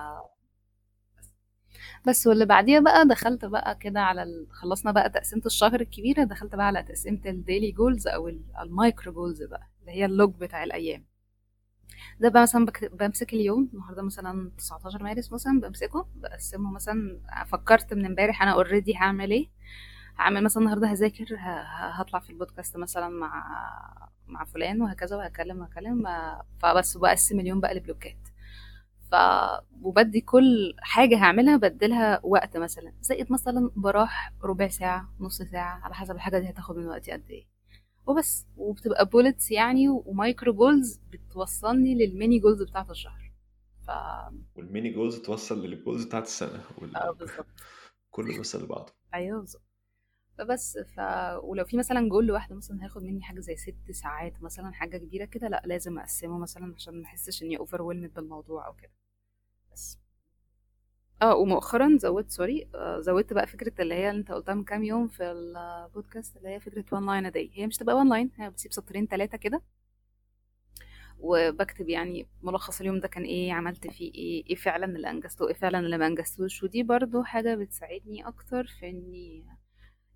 بس. 2.08 2.28
واللي 2.28 2.46
بعديها 2.46 2.80
بقى 2.80 3.08
دخلت 3.08 3.46
بقى 3.46 3.76
كده 3.76 4.00
على 4.02 4.24
ال... 4.24 4.48
خلصنا 4.52 4.92
بقى 4.92 5.10
تقسيمة 5.10 5.42
الشهر 5.46 5.82
الكبيرة 5.82 6.24
دخلت 6.24 6.56
بقى 6.56 6.66
على 6.68 6.84
تقسيمة 6.84 7.22
ال 7.26 7.34
daily 7.34 7.72
goals 7.72 8.08
أو 8.08 8.28
ال- 8.28 8.44
ال 8.62 8.70
micro 8.70 9.14
goals 9.14 9.44
بقى 9.44 9.68
اللي 9.82 9.92
هي 9.92 10.06
ال 10.06 10.13
log 10.13 10.36
بتاع 10.36 10.64
الأيام. 10.64 11.06
ده 12.20 12.30
بقى 12.30 12.42
مثلا. 12.42 12.66
بمسك 12.94 13.34
اليوم 13.34 13.70
النهارده 13.74 14.02
مثلا 14.02 14.52
19 14.58 15.04
مارس 15.04 15.32
مثلا 15.34 15.60
بمسكه 15.62 16.08
بقسمه 16.16 16.72
مثلا 16.72 17.20
فكرت 17.48 17.94
من 17.94 18.06
امبارح 18.06 18.42
أنا 18.42 18.52
already 18.54 18.96
هعمل 18.98 19.32
إيه. 19.32 19.50
هعمل 20.22 20.44
مثلا 20.44 20.64
النهارده 20.64 20.88
هذاكر 20.88 21.26
هطلع 21.76 22.20
في 22.20 22.30
البودكاست 22.30 22.78
مثلا 22.78 23.10
مع 23.10 23.52
مع 24.28 24.46
فلان 24.46 24.82
وهكذا 24.82 25.18
وهكلم 25.18 25.60
وهكلم 25.60 26.08
آه، 26.08 26.46
فبس 26.60 26.98
بقسم 26.98 27.40
اليوم 27.40 27.60
بقى 27.60 27.76
ل 27.76 27.82
بلوكات. 27.82 28.18
ف 29.12 29.16
وبدي 29.82 30.22
كل 30.22 30.76
حاجة 30.80 31.18
هعملها 31.18 31.58
بديلها 31.58 32.20
وقت 32.24 32.58
مثلا. 32.58 32.94
زائد 33.02 33.32
مثلا 33.32 33.72
بروح 33.76 34.34
ربع 34.44 34.68
ساعة 34.68 35.14
نص 35.20 35.42
ساعة 35.42 35.80
على 35.84 35.94
حسب 35.96 36.16
الحاجة 36.16 36.40
دي 36.40 36.50
هتاخد 36.50 36.76
من 36.78 36.88
وقتي 36.88 37.12
قد 37.12 37.30
إيه. 37.30 37.48
وبس. 38.08 38.48
وبتبقى 38.58 39.06
bullets 39.06 39.52
يعني 39.52 39.90
و 39.90 40.01
micro 40.01 40.54
goals 40.54 41.00
بتوصلني 41.12 41.96
لل 41.96 42.11
mini 42.11 42.40
goals 42.40 42.64
بتاعت 42.64 42.90
الشهر. 42.90 43.32
ف 43.88 43.92
وال 44.56 44.67
mini 44.67 44.90
goals 44.90 45.20
توصل 45.20 45.66
لل 45.66 45.77
goals 45.77 46.06
بتاعت 46.06 46.24
السنة. 46.24 46.62
وال... 46.78 46.96
آه 46.96 47.12
بالظبط. 47.12 47.48
كله 48.12 48.34
بيوصل 48.34 48.64
لبعضه. 48.64 48.94
أيوه 49.14 49.40
بالظبط. 49.40 49.71
فبس 50.38 50.78
ف 50.78 51.00
ولو 51.44 51.66
في 51.66 51.78
مثلا 51.78 52.10
جول 52.10 52.26
لوحده 52.28 52.56
مثلا 52.56 52.84
هياخد 52.84 53.04
مني 53.04 53.22
حاجة 53.24 53.40
زي 53.40 53.56
ست 53.56 53.92
ساعات 53.92 54.42
مثلا 54.44 54.72
حاجة 54.74 54.98
كبيرة 54.98 55.26
كده 55.26 55.48
لأ 55.48 55.62
لازم 55.66 56.00
أقسمه 56.00 56.40
مثلا 56.40 56.74
عشان 56.76 57.02
ما 57.02 57.06
أحسش 57.06 57.44
إني 57.44 57.58
over 57.58 57.82
بالموضوع 58.16 58.68
أو 58.68 58.74
كده. 58.74 58.92
بس. 59.74 60.00
آه 61.22 61.36
ومؤخرا 61.36 61.98
زودت 61.98 62.32
sorry 62.32 62.68
آه، 62.76 63.00
زودت 63.00 63.34
بقى 63.34 63.48
فكرة 63.48 63.82
اللي 63.82 63.94
هي 63.96 64.10
اللي 64.10 64.20
أنت 64.20 64.32
قلتها 64.32 64.54
من 64.56 64.64
كام 64.64 64.84
يوم 64.84 65.08
في 65.08 65.24
البودكاست 65.32 66.38
اللي 66.38 66.50
هي 66.50 66.60
one 66.60 67.04
line 67.04 67.32
a 67.32 67.34
day. 67.34 67.50
هي 67.60 67.68
مش 67.68 67.78
تبقى 67.78 67.96
one 67.96 68.08
line 68.10 68.42
هي 68.42 68.50
بتسيب 68.50 68.74
سطرين 68.74 69.08
ثلاثة 69.08 69.38
كده. 69.38 69.62
وبكتب 71.20 71.90
يعني 71.90 72.28
ملخص 72.44 72.80
اليوم 72.82 73.00
ده 73.00 73.08
كان 73.08 73.24
إيه 73.24 73.54
عملت 73.54 73.88
فيه 73.88 74.14
إيه 74.16 74.46
إيه 74.50 74.56
فعلا 74.56 74.86
اللي 74.86 75.10
أنجزته 75.10 75.48
إيه 75.48 75.54
فعلا 75.54 75.80
اللي 75.80 75.98
ما 75.98 76.08
أنجزتوش. 76.08 76.64
ودي 76.64 76.84
برضو 76.84 77.24
حاجة 77.24 77.56
بتساعدني 77.56 78.28
أكتر 78.28 78.68
في 78.68 78.90
إني 78.90 79.46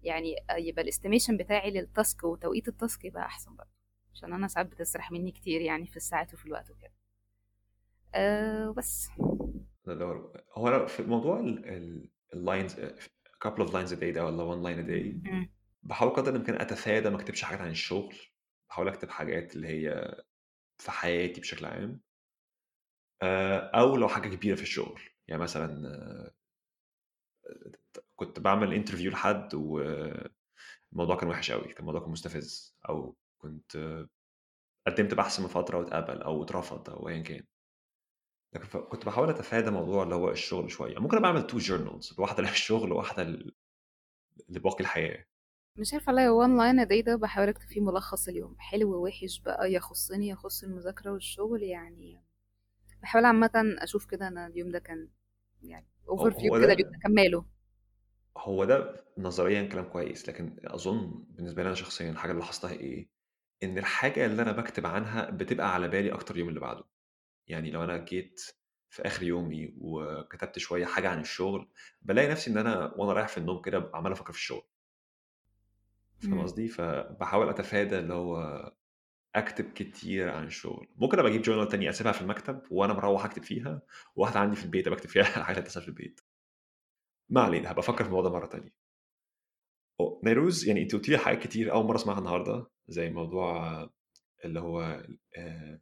يعني 0.06 0.36
يبقى 0.58 0.82
ال 0.84 0.88
estimation 0.88 1.38
بتاعي 1.38 1.72
لل 1.72 1.89
task 1.89 2.24
وتوقيت 2.24 2.68
ال 2.68 2.75
task 2.75 3.06
يبقى 3.06 3.26
أحسن 3.26 3.56
برضو 3.56 3.70
عشان 4.14 4.34
أنا 4.34 4.48
ساعات 4.48 4.68
بتسرح 4.68 5.12
مني 5.12 5.32
كتير 5.32 5.62
يعني 5.62 5.88
في 5.88 5.98
الساعات 5.98 6.34
وفي 6.34 6.46
الوقت 6.46 6.72
وكده. 6.72 6.94
أه 8.16 8.70
بس. 8.72 9.10
هو 10.54 10.88
في 10.88 11.04
موضوع 11.04 11.40
ال 12.34 12.41
lines 12.41 12.76
couple 13.46 13.62
of 13.68 13.70
lines 13.72 13.92
a 13.92 13.96
day 14.00 14.14
ده 14.14 14.26
ولا 14.26 14.44
one 14.56 14.64
line 14.66 14.80
a 14.86 14.88
day 14.90 15.30
مم. 15.32 15.50
بحاول 15.84 16.12
قدر 16.14 16.32
الإمكان 16.32 16.62
أتفادى 16.62 17.10
ما 17.10 17.16
أكتبش 17.16 17.42
حاجات 17.44 17.62
عن 17.62 17.70
الشغل 17.70 18.16
بحاول 18.70 18.88
أكتب 18.88 19.10
حاجات 19.10 19.56
اللي 19.56 19.68
هي 19.68 20.16
في 20.78 20.92
حياتي 20.92 21.42
بشكل 21.42 21.66
عام. 21.66 22.00
آه، 23.22 23.58
أو 23.60 23.96
لو 23.96 24.08
حاجة 24.08 24.36
كبيرة 24.36 24.56
في 24.56 24.62
الشغل 24.62 25.02
يعني 25.28 25.42
مثلا 25.42 25.88
آه، 25.88 26.32
كنت 28.16 28.40
بعمل 28.40 28.74
interview 28.74 29.12
لحد 29.12 29.54
والموضوع 29.56 31.16
كان 31.20 31.30
وحش 31.30 31.52
قوي 31.52 31.64
كان 31.64 31.80
الموضوع 31.80 32.02
كان 32.02 32.10
مستفز 32.10 32.78
أو 32.90 33.16
كنت 33.42 34.06
قدمت 34.88 35.14
بحث 35.14 35.40
من 35.40 35.48
فترة 35.48 35.78
واتقبل 35.78 36.22
أو 36.22 36.44
اترفض 36.44 36.90
أو 36.90 37.10
ايا 37.10 37.22
كان. 37.22 37.44
لكن 38.54 38.80
كنت 38.80 39.06
بحاول 39.06 39.30
أتفادى 39.30 39.72
موضوع 39.72 40.04
اللي 40.04 40.16
هو 40.16 40.32
الشغل 40.32 40.72
شوية. 40.72 41.00
ممكن 41.00 41.18
أبقى 41.18 41.30
أعمل 41.30 41.48
two 41.48 41.58
journals 41.58 42.20
واحدة 42.20 42.44
للشغل 42.44 42.92
وواحدة 42.92 43.40
لباقي 44.50 44.80
الحياة. 44.80 45.26
مش 45.78 45.94
عارفة 45.94 46.12
والله 46.14 46.28
هو 46.28 46.86
a 46.86 46.88
day 46.88 47.06
ده 47.06 47.16
بحاول 47.16 47.50
أكتب 47.50 47.68
فيه 47.68 47.82
ملخص 47.82 48.28
اليوم 48.28 48.56
حلو 48.60 48.94
ووحش 48.96 49.40
بقى 49.40 49.74
يخصني 49.74 50.28
يخص 50.28 50.64
المذاكرة 50.64 51.12
والشغل 51.12 51.64
يعني. 51.64 52.24
بحاول 53.02 53.26
عامة 53.26 53.52
أشوف 53.56 54.06
كده 54.06 54.28
أنا 54.28 54.48
اليوم 54.48 54.72
ده 54.72 54.80
كان 54.80 55.10
يعني 55.62 55.88
overview 56.10 56.54
كده 56.54 56.74
اليوم 56.74 56.90
ده 56.92 56.98
ده 56.98 57.00
كان 57.04 57.14
ماله. 57.14 57.46
هو 58.38 58.66
ده 58.66 59.06
نظريا 59.18 59.64
كلام 59.64 59.86
كويس 59.86 60.30
لكن 60.30 60.56
أظن 60.66 61.24
بالنسبة 61.30 61.64
لي 61.64 61.68
أنا 61.68 61.76
شخصيا 61.76 62.12
الحاجة 62.12 62.32
اللي 62.32 62.42
لاحظتها 62.42 62.72
إيه؟ 62.72 63.10
إن 63.64 63.78
الحاجة 63.78 64.26
اللي 64.26 64.42
أنا 64.42 64.52
بكتب 64.52 64.86
عنها 64.86 65.30
بتبقى 65.30 65.74
على 65.74 65.88
بالي 65.88 66.14
أكتر 66.14 66.38
يوم 66.38 66.50
اللي 66.50 66.60
بعده. 66.60 66.84
يعني 67.48 67.72
لو 67.72 67.84
أنا 67.84 67.98
جيت 67.98 68.42
في 68.90 69.02
آخر 69.08 69.24
يومي 69.24 69.74
وكتبت 69.78 70.60
شوية 70.60 70.86
حاجة 70.86 71.10
عن 71.10 71.20
الشغل 71.22 71.70
بلاقي 72.02 72.28
نفسي 72.28 72.52
إن 72.52 72.58
أنا 72.58 72.94
وأنا 72.98 73.14
رايح 73.14 73.28
في 73.28 73.38
النوم 73.38 73.62
كده 73.62 73.92
عمال 73.94 74.12
أفكر 74.12 74.34
في 74.34 74.40
الشغل. 74.40 74.64
فاهم 76.20 76.38
مم. 76.38 76.44
قصدي؟ 76.44 76.68
فبحاول 76.68 77.50
أتفادى 77.50 78.00
اللي 78.00 78.14
هو 78.14 78.38
أكتب 79.36 79.74
كتير 79.74 80.30
عن 80.30 80.46
الشغل. 80.48 80.88
ممكن 80.98 81.20
أبقى 81.20 81.32
أجيب 81.32 81.42
جورنال 81.42 81.68
تاني 81.68 81.90
أسيبها 81.90 82.12
في 82.12 82.22
المكتب 82.22 82.62
وأنا 82.72 82.94
مروح 82.94 83.26
أكتب 83.26 83.44
فيها 83.44 83.82
وواحدة 84.16 84.40
عندي 84.40 84.56
في 84.56 84.66
البيت 84.66 84.90
بكتب 84.90 85.10
فيها 85.10 85.24
حاجات 85.48 85.68
لسه 85.68 85.82
في 85.82 85.88
البيت. 85.88 86.22
ما 87.30 87.42
علينا 87.42 87.72
هبقى 87.72 87.80
أفكر 87.80 88.04
في 88.04 88.10
الموضوع 88.10 88.30
ده 88.32 88.36
مرة 88.38 88.46
تانية. 88.46 88.74
أو- 90.02 90.20
نيروز 90.24 90.68
يعني 90.68 90.82
انت 90.82 90.96
قلت 90.96 91.10
لي 91.10 91.18
حاجات 91.18 91.44
كتير 91.44 91.72
أول 91.74 91.86
مرة 91.86 91.96
أسمعها 91.96 92.20
النهارده 92.20 92.68
زي 92.88 93.10
موضوع 93.10 93.90
اللي 94.46 94.60
هو 94.60 95.06
آه، 95.38 95.80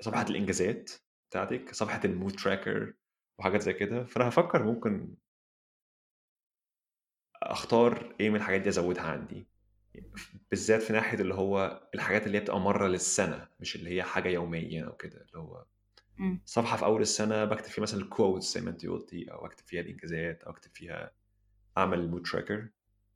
صفحه 0.00 0.22
الإنجازات 0.30 0.90
بتاعتك 1.30 1.74
صفحة 1.74 2.00
ال 2.04 2.10
mood 2.10 2.32
tracker 2.36 2.94
وحاجات 3.38 3.62
زي 3.62 3.72
كده. 3.72 4.04
فأنا 4.04 4.28
هفكر 4.28 4.62
ممكن 4.62 5.14
أختار 7.42 8.16
إيه 8.20 8.30
من 8.30 8.36
الحاجات 8.36 8.60
دي 8.60 8.68
أزودها 8.68 9.02
عندي. 9.02 9.46
بالذات 10.50 10.82
في 10.82 10.92
ناحية 10.92 11.18
اللي 11.20 11.34
هو 11.34 11.88
الحاجات 11.94 12.26
اللي 12.26 12.38
هي 12.38 12.42
بتبقى 12.42 12.60
مرة 12.60 12.86
للسنة 12.88 13.48
مش 13.60 13.76
اللي 13.76 13.90
هي 13.90 14.02
حاجة 14.02 14.28
يومية 14.28 14.86
أو 14.86 14.96
كده 14.96 15.20
اللي 15.22 15.38
هو 15.38 15.64
مم. 16.18 16.42
صفحة 16.44 16.76
في 16.76 16.84
أول 16.84 17.02
السنة 17.02 17.44
بكتب 17.44 17.68
فيها 17.70 17.82
مثلا 17.82 18.00
ال 18.00 18.08
quotes 18.08 18.54
زي 18.54 18.60
ما 18.60 18.70
انت 18.70 18.86
قلتي 18.86 19.32
أو 19.32 19.46
أكتب 19.46 19.64
فيها 19.66 19.80
الإنجازات 19.80 20.42
أو 20.44 20.50
أكتب 20.52 20.70
فيها 20.74 21.10
أعمل 21.78 21.98
ال 22.00 22.04
mood 22.04 22.22
tracker 22.22 22.68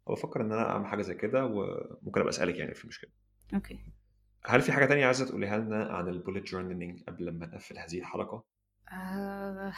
أو 0.08 0.14
بفكر 0.14 0.40
إن 0.40 0.52
أنا 0.52 0.70
أعمل 0.70 0.86
حاجة 0.86 1.02
زي 1.02 1.14
كده 1.14 1.44
وممكن 1.46 2.20
أبقى 2.20 2.30
أسألك 2.30 2.56
يعني 2.56 2.74
في 2.74 2.86
مشكلة. 2.88 3.10
Okay. 3.54 3.78
هل 4.46 4.62
في 4.62 4.72
حاجة 4.72 4.86
تانية 4.86 5.06
عايزة 5.06 5.26
تقوليها 5.26 5.58
لنا 5.58 5.84
عن 5.84 6.08
ال 6.08 6.13
bullet 6.13 6.44
journaling 6.44 7.02
قبل 7.04 7.30
ما 7.30 7.46
نقفل 7.46 7.78
هذه 7.78 7.98
الحلقة؟ 7.98 8.44
آه... 8.92 9.72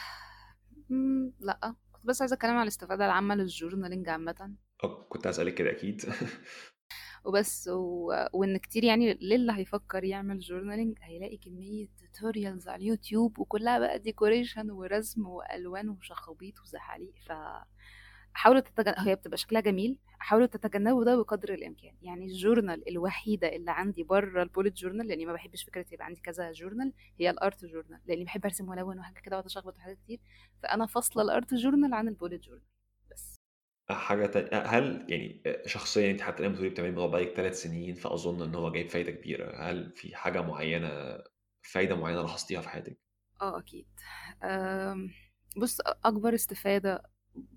مم، 0.88 1.32
لأ. 1.40 1.74
كنت 1.92 2.06
بس 2.06 2.22
عايزة 2.22 2.34
أتكلم 2.34 2.52
على 2.52 2.62
الاستفادة 2.62 3.06
العامة 3.06 3.34
لل 3.34 3.47
journaling 3.47 4.08
عامة. 4.08 4.54
أو 4.84 5.04
كنت 5.04 5.26
هسألك 5.26 5.54
كده 5.54 5.70
أكيد. 5.70 6.02
وبس 7.24 7.68
و... 7.72 8.12
وإن 8.32 8.56
كتير 8.56 8.84
يعني 8.84 9.14
للي 9.14 9.52
هيفكر 9.52 10.04
يعمل 10.04 10.38
journaling 10.38 10.98
هيلاقي 11.02 11.36
كمية 11.36 11.88
tutorials 12.14 12.68
على 12.68 12.82
اليوتيوب 12.82 13.38
وكلها 13.38 13.78
بقى 13.78 13.98
decoration 13.98 14.70
ورسم 14.70 15.26
وألوان 15.26 15.88
وشخابيط 15.88 16.60
وزحاليق. 16.60 17.14
ف 17.26 17.32
حاولوا 18.32 18.60
تتجن... 18.60 18.94
هي 18.98 19.14
بتبقى 19.14 19.36
شكلها 19.36 19.60
جميل. 19.60 19.98
حاولوا 20.18 20.46
تتجنبوا 20.46 21.04
ده 21.04 21.16
بقدر 21.16 21.54
الإمكان. 21.54 21.94
يعني 22.02 22.24
ال 22.26 22.34
journal 22.34 22.88
الوحيدة 22.88 23.56
اللي 23.56 23.70
عندي 23.70 24.02
بره 24.04 24.42
ال 24.42 24.47
bullet 24.47 24.72
journal 24.76 25.06
لأني 25.08 25.26
ما 25.26 25.32
بحبش 25.32 25.64
فكرة 25.64 25.86
يبقى 25.92 26.06
عندي 26.06 26.20
كذا 26.20 26.52
journal 26.52 26.92
هي 27.20 27.30
ال 27.30 27.39
art 27.39 27.64
journal 27.64 28.00
لأني 28.06 28.24
بحب 28.24 28.44
أرسم 28.44 28.68
والون 28.68 28.98
وحاجة 28.98 29.20
كده 29.20 29.36
وأقعد 29.36 29.46
أشخبط 29.50 29.76
وحاجات 29.76 29.98
كتير. 30.04 30.20
فأنا 30.62 30.86
فاصلة 30.86 31.22
ال 31.22 31.30
art 31.30 31.54
journal 31.54 31.94
عن 31.94 32.08
ال 32.08 32.13
bullet 32.13 32.40
journal 32.42 32.62
حاجة 33.90 34.26
تانية. 34.26 34.62
هل 34.66 35.06
يعني 35.08 35.42
شخصيا 35.66 36.10
أنت 36.10 36.20
حتى 36.20 36.40
الآن 36.40 36.52
بتقولي 36.52 36.70
بتعملي 36.70 36.90
الموضوع 36.90 37.10
بقالك 37.10 37.36
ثلاث 37.36 37.62
سنين 37.62 37.94
فأظن 37.94 38.42
إن 38.42 38.54
هو 38.54 38.72
جايب 38.72 38.88
فايدة 38.90 39.10
كبيرة. 39.12 39.56
هل 39.70 39.92
في 39.96 40.16
حاجة 40.16 40.40
معينة 40.42 41.18
فايدة 41.62 41.94
معينة 41.96 42.22
لاحظتيها 42.22 42.60
في 42.60 42.68
حياتك؟ 42.68 42.98
أكيد. 43.42 43.86
أم، 44.44 45.10
بص 45.56 45.80
أكبر 46.04 46.34
استفادة 46.34 47.02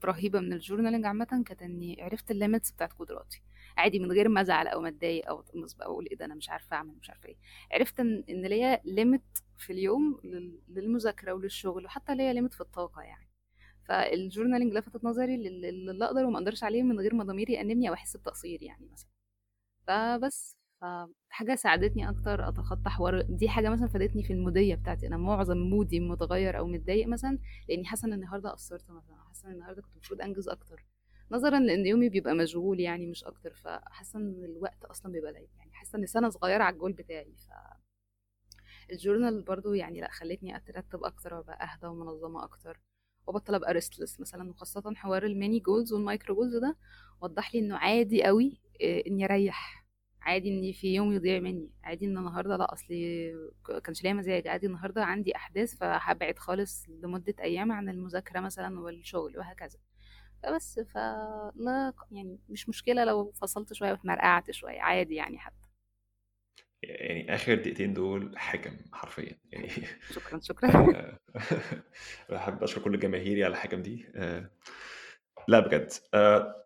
رهيبة 0.06 0.40
من 0.40 0.54
ال 0.54 0.59
journaling 0.59 1.06
عامة 1.06 1.26
كانت 1.48 1.62
إني 1.62 2.02
عرفت 2.02 2.32
ال 2.32 2.38
limits 2.38 2.72
بتاعت 2.72 2.94
قدراتي. 2.94 3.44
عادي 3.78 4.00
من 4.00 4.12
غير 4.12 4.30
ما 4.30 4.42
أزعل 4.42 4.68
أو 4.68 4.82
ما 4.82 4.90
أتضايق 4.90 5.28
أو 5.30 5.40
أتقمص 5.42 5.74
بقى 5.74 5.88
أقول 5.88 6.06
إيه 6.12 6.18
ده 6.18 6.26
أنا 6.26 6.36
مش 6.36 6.50
عارفة 6.50 6.76
أعمل 6.78 6.96
مش 7.02 7.10
عارفة 7.10 7.30
إيه. 7.30 7.38
عرفت 7.72 8.00
ان 8.00 8.24
إن 8.30 8.46
ليا 8.46 8.82
limit 8.86 9.24
في 9.58 9.74
اليوم 9.74 10.20
لل- 10.24 10.62
للمذاكرة 10.68 11.34
وللشغل 11.34 11.86
وحتى 11.86 12.16
ليا 12.16 12.34
limit 12.34 12.54
في 12.54 12.62
الطاقة 12.62 13.02
يعني. 13.02 13.31
فال 13.92 14.06
journaling 14.06 14.74
لفتت 14.74 15.04
نظري 15.04 15.38
لل- 15.38 15.62
للي 15.86 16.06
أقدر 16.06 16.26
وما 16.26 16.40
أقدرش 16.40 16.64
عليه 16.64 16.84
من 16.84 17.00
غير 17.00 17.16
ما 17.16 17.24
ضميري 17.24 17.54
يأنبني 17.54 17.90
أو 17.90 17.94
أحس 17.94 18.18
بتقصير 18.18 18.64
يعني 18.64 18.88
مثلا. 18.92 19.10
فبس 19.88 20.58
فحاجة 20.82 21.56
ساعدتني 21.56 22.10
أكتر 22.10 22.50
أتخطى 22.50 22.90
حوار 22.90 23.22
دي 23.22 23.50
حاجة 23.50 23.70
مثلا 23.70 23.88
فادتني 23.88 24.24
في 24.24 24.34
ال 24.34 24.42
mood 24.42 24.76
بتاعتي. 24.76 25.08
أنا 25.08 25.18
معظم 25.18 25.58
mood 25.58 25.91
ي 25.91 26.00
متغير 26.00 26.58
أو 26.60 26.68
متضايق 26.68 27.08
مثلا 27.08 27.40
لأني 27.70 27.86
حاسة 27.86 28.08
إن 28.08 28.14
النهاردة 28.14 28.50
قصرت 28.50 28.92
مثلا 28.92 29.16
حاسة 29.28 29.48
إن 29.48 29.54
النهاردة 29.54 29.82
كنت 29.82 29.94
المفروض 29.94 30.22
أنجز 30.22 30.50
أكتر. 30.50 30.86
نظرا 31.32 31.60
لأن 31.60 31.86
يومي 31.86 32.10
بيبقى 32.10 32.36
مشغول 32.36 32.80
يعني 32.80 33.08
مش 33.08 33.24
أكتر 33.24 33.54
فحاسة 33.54 34.20
إن 34.20 34.44
الوقت 34.46 34.86
أصلا 34.86 35.12
بيبقى 35.12 35.32
قليل 35.32 35.48
يعني. 35.58 35.72
حاسة 35.74 36.00
إن 36.00 36.06
سنة 36.06 36.30
صغيرة 36.30 36.64
على 36.64 36.74
الجول 36.74 36.94
بتاعي 36.94 37.36
فال 38.90 39.02
journal 39.02 39.42
برضو 39.44 39.74
يعني 39.74 40.02
لأ 40.02 40.10
خلتني 40.12 40.56
أترتب 40.58 41.04
أكتر 41.04 41.34
وأبقى 41.34 41.64
أهدى 41.64 41.88
ومنظمة 41.88 42.44
أكتر. 42.44 42.80
وبطل 43.28 43.56
أبقى 43.56 43.74
restless 43.74 44.20
مثلا 44.20 44.50
وخاصة 44.50 44.94
حوار 44.96 45.26
ال 45.26 45.33
mini 45.33 45.60
goals 45.60 45.94
وال 45.94 46.06
micro 46.06 46.36
goals 46.36 46.56
ده 46.56 46.78
وضح 47.22 47.56
لي 47.56 47.60
إنه 47.62 47.78
عادي 47.78 48.24
قوي 48.24 48.62
إيه، 48.82 49.08
إني 49.12 49.26
أريح 49.26 49.86
عادي 50.22 50.50
ان 50.50 50.72
في 50.74 50.96
يوم 50.96 51.14
يضيع 51.14 51.40
مني 51.40 51.70
عادي 51.84 52.06
إن 52.06 52.18
النهارده 52.18 52.58
لأ 52.58 52.74
اصلي 52.74 53.34
كانش 53.84 54.04
ليا 54.04 54.14
مزاج 54.14 54.48
عادي 54.48 54.68
النهارده 54.68 55.04
عندي 55.06 55.36
أحداث 55.36 55.76
فهبعد 55.76 56.40
خالص 56.40 56.86
لمدة 56.90 57.36
أيام 57.42 57.72
عن 57.72 57.90
المذاكرة 57.90 58.40
مثلا 58.40 58.80
والشغل 58.80 59.38
وهكذا. 59.40 59.80
فبس 60.44 60.80
فلا 60.80 61.94
يعني 62.12 62.40
مش 62.50 62.70
مشكلة 62.70 63.04
لو 63.06 63.32
فصلت 63.32 63.74
شوية 63.74 63.92
واتمرقعت 63.92 64.52
شوية 64.52 64.82
عادي 64.82 65.16
يعني 65.16 65.40
حتى. 65.40 65.71
يعني 66.84 67.36
آخر 67.36 67.56
دقيقتين 67.56 67.94
دول 67.94 68.38
حكم 68.38 68.78
حرفيا 68.94 69.38
يعني 69.52 69.70
شكرا 70.12 70.40
شكرا 70.50 70.70
آه، 70.96 71.20
بحب 72.30 72.64
أشكر 72.64 72.82
كل 72.82 73.00
جماهيري 73.00 73.44
على 73.44 73.52
الحكم 73.52 73.82
دي 73.82 74.06
آه، 74.16 74.50
لا 75.48 75.60
بجد 75.60 75.92
آه، 76.14 76.66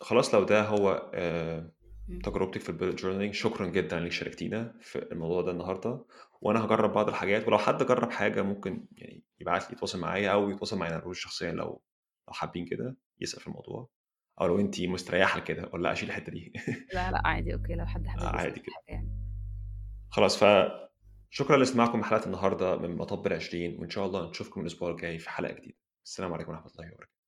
خلاص 0.00 0.34
لو 0.34 0.44
ده 0.44 0.62
هو 0.62 1.10
آه،. 1.14 1.70
تجربتك 2.24 2.60
في 2.60 2.68
ال 2.68 2.73
bullet 2.73 3.02
journaling 3.02 3.34
شكرا 3.34 3.66
جدا 3.66 3.98
انك 3.98 4.12
شاركتينا 4.12 4.74
في 4.80 4.98
الموضوع 5.12 5.42
ده 5.42 5.50
النهارده 5.50 6.04
وأنا 6.40 6.64
هجرب 6.64 6.92
بعض 6.92 7.08
الحاجات 7.08 7.48
ولو 7.48 7.58
حد 7.58 7.82
جرب 7.82 8.10
حاجة 8.10 8.42
ممكن 8.42 8.86
يعني 8.92 9.24
يبعت 9.40 9.62
لي 9.62 9.72
يتواصل 9.72 10.00
معايا 10.00 10.30
أو 10.30 10.50
يتواصل 10.50 10.78
معايا 10.78 10.96
أنا 10.96 11.12
شخصيا 11.12 11.52
لو 11.52 11.82
لو 12.28 12.34
حابين 12.34 12.66
كده 12.66 12.96
يسأل 13.20 13.40
في 13.40 13.46
الموضوع 13.46 13.90
أو 14.40 14.46
لو 14.46 14.60
انت 14.60 14.80
مستريحة 14.80 15.40
كده 15.40 15.70
ولا 15.72 15.92
أشيل 15.92 16.08
الحتة 16.08 16.32
دي. 16.32 16.52
لا 16.94 17.10
لا 17.10 17.22
عادي 17.24 17.54
أوكي 17.54 17.74
لو 17.74 17.86
حد 17.86 18.06
حابب 18.06 18.22
يسأل 18.22 18.36
عادي 18.36 18.60
كده. 18.60 18.74
يعني. 18.88 19.10
خلاص 20.10 20.44
ف 20.44 20.70
شكرا 21.30 21.56
لاستماعكم 21.56 22.02
حلقه 22.02 22.26
النهارده 22.26 22.76
من 22.76 22.96
مطب 22.96 23.26
العشرين 23.26 23.80
وإن 23.80 23.90
شاء 23.90 24.06
الله 24.06 24.30
نشوفكم 24.30 24.60
الأسبوع 24.60 24.90
الجاي 24.90 25.18
في 25.18 25.30
حلقة 25.30 25.52
جديدة. 25.52 25.76
السلام 26.04 26.32
عليكم 26.32 26.50
ورحمة 26.52 26.70
الله 26.70 26.92
وبركاته. 26.92 27.19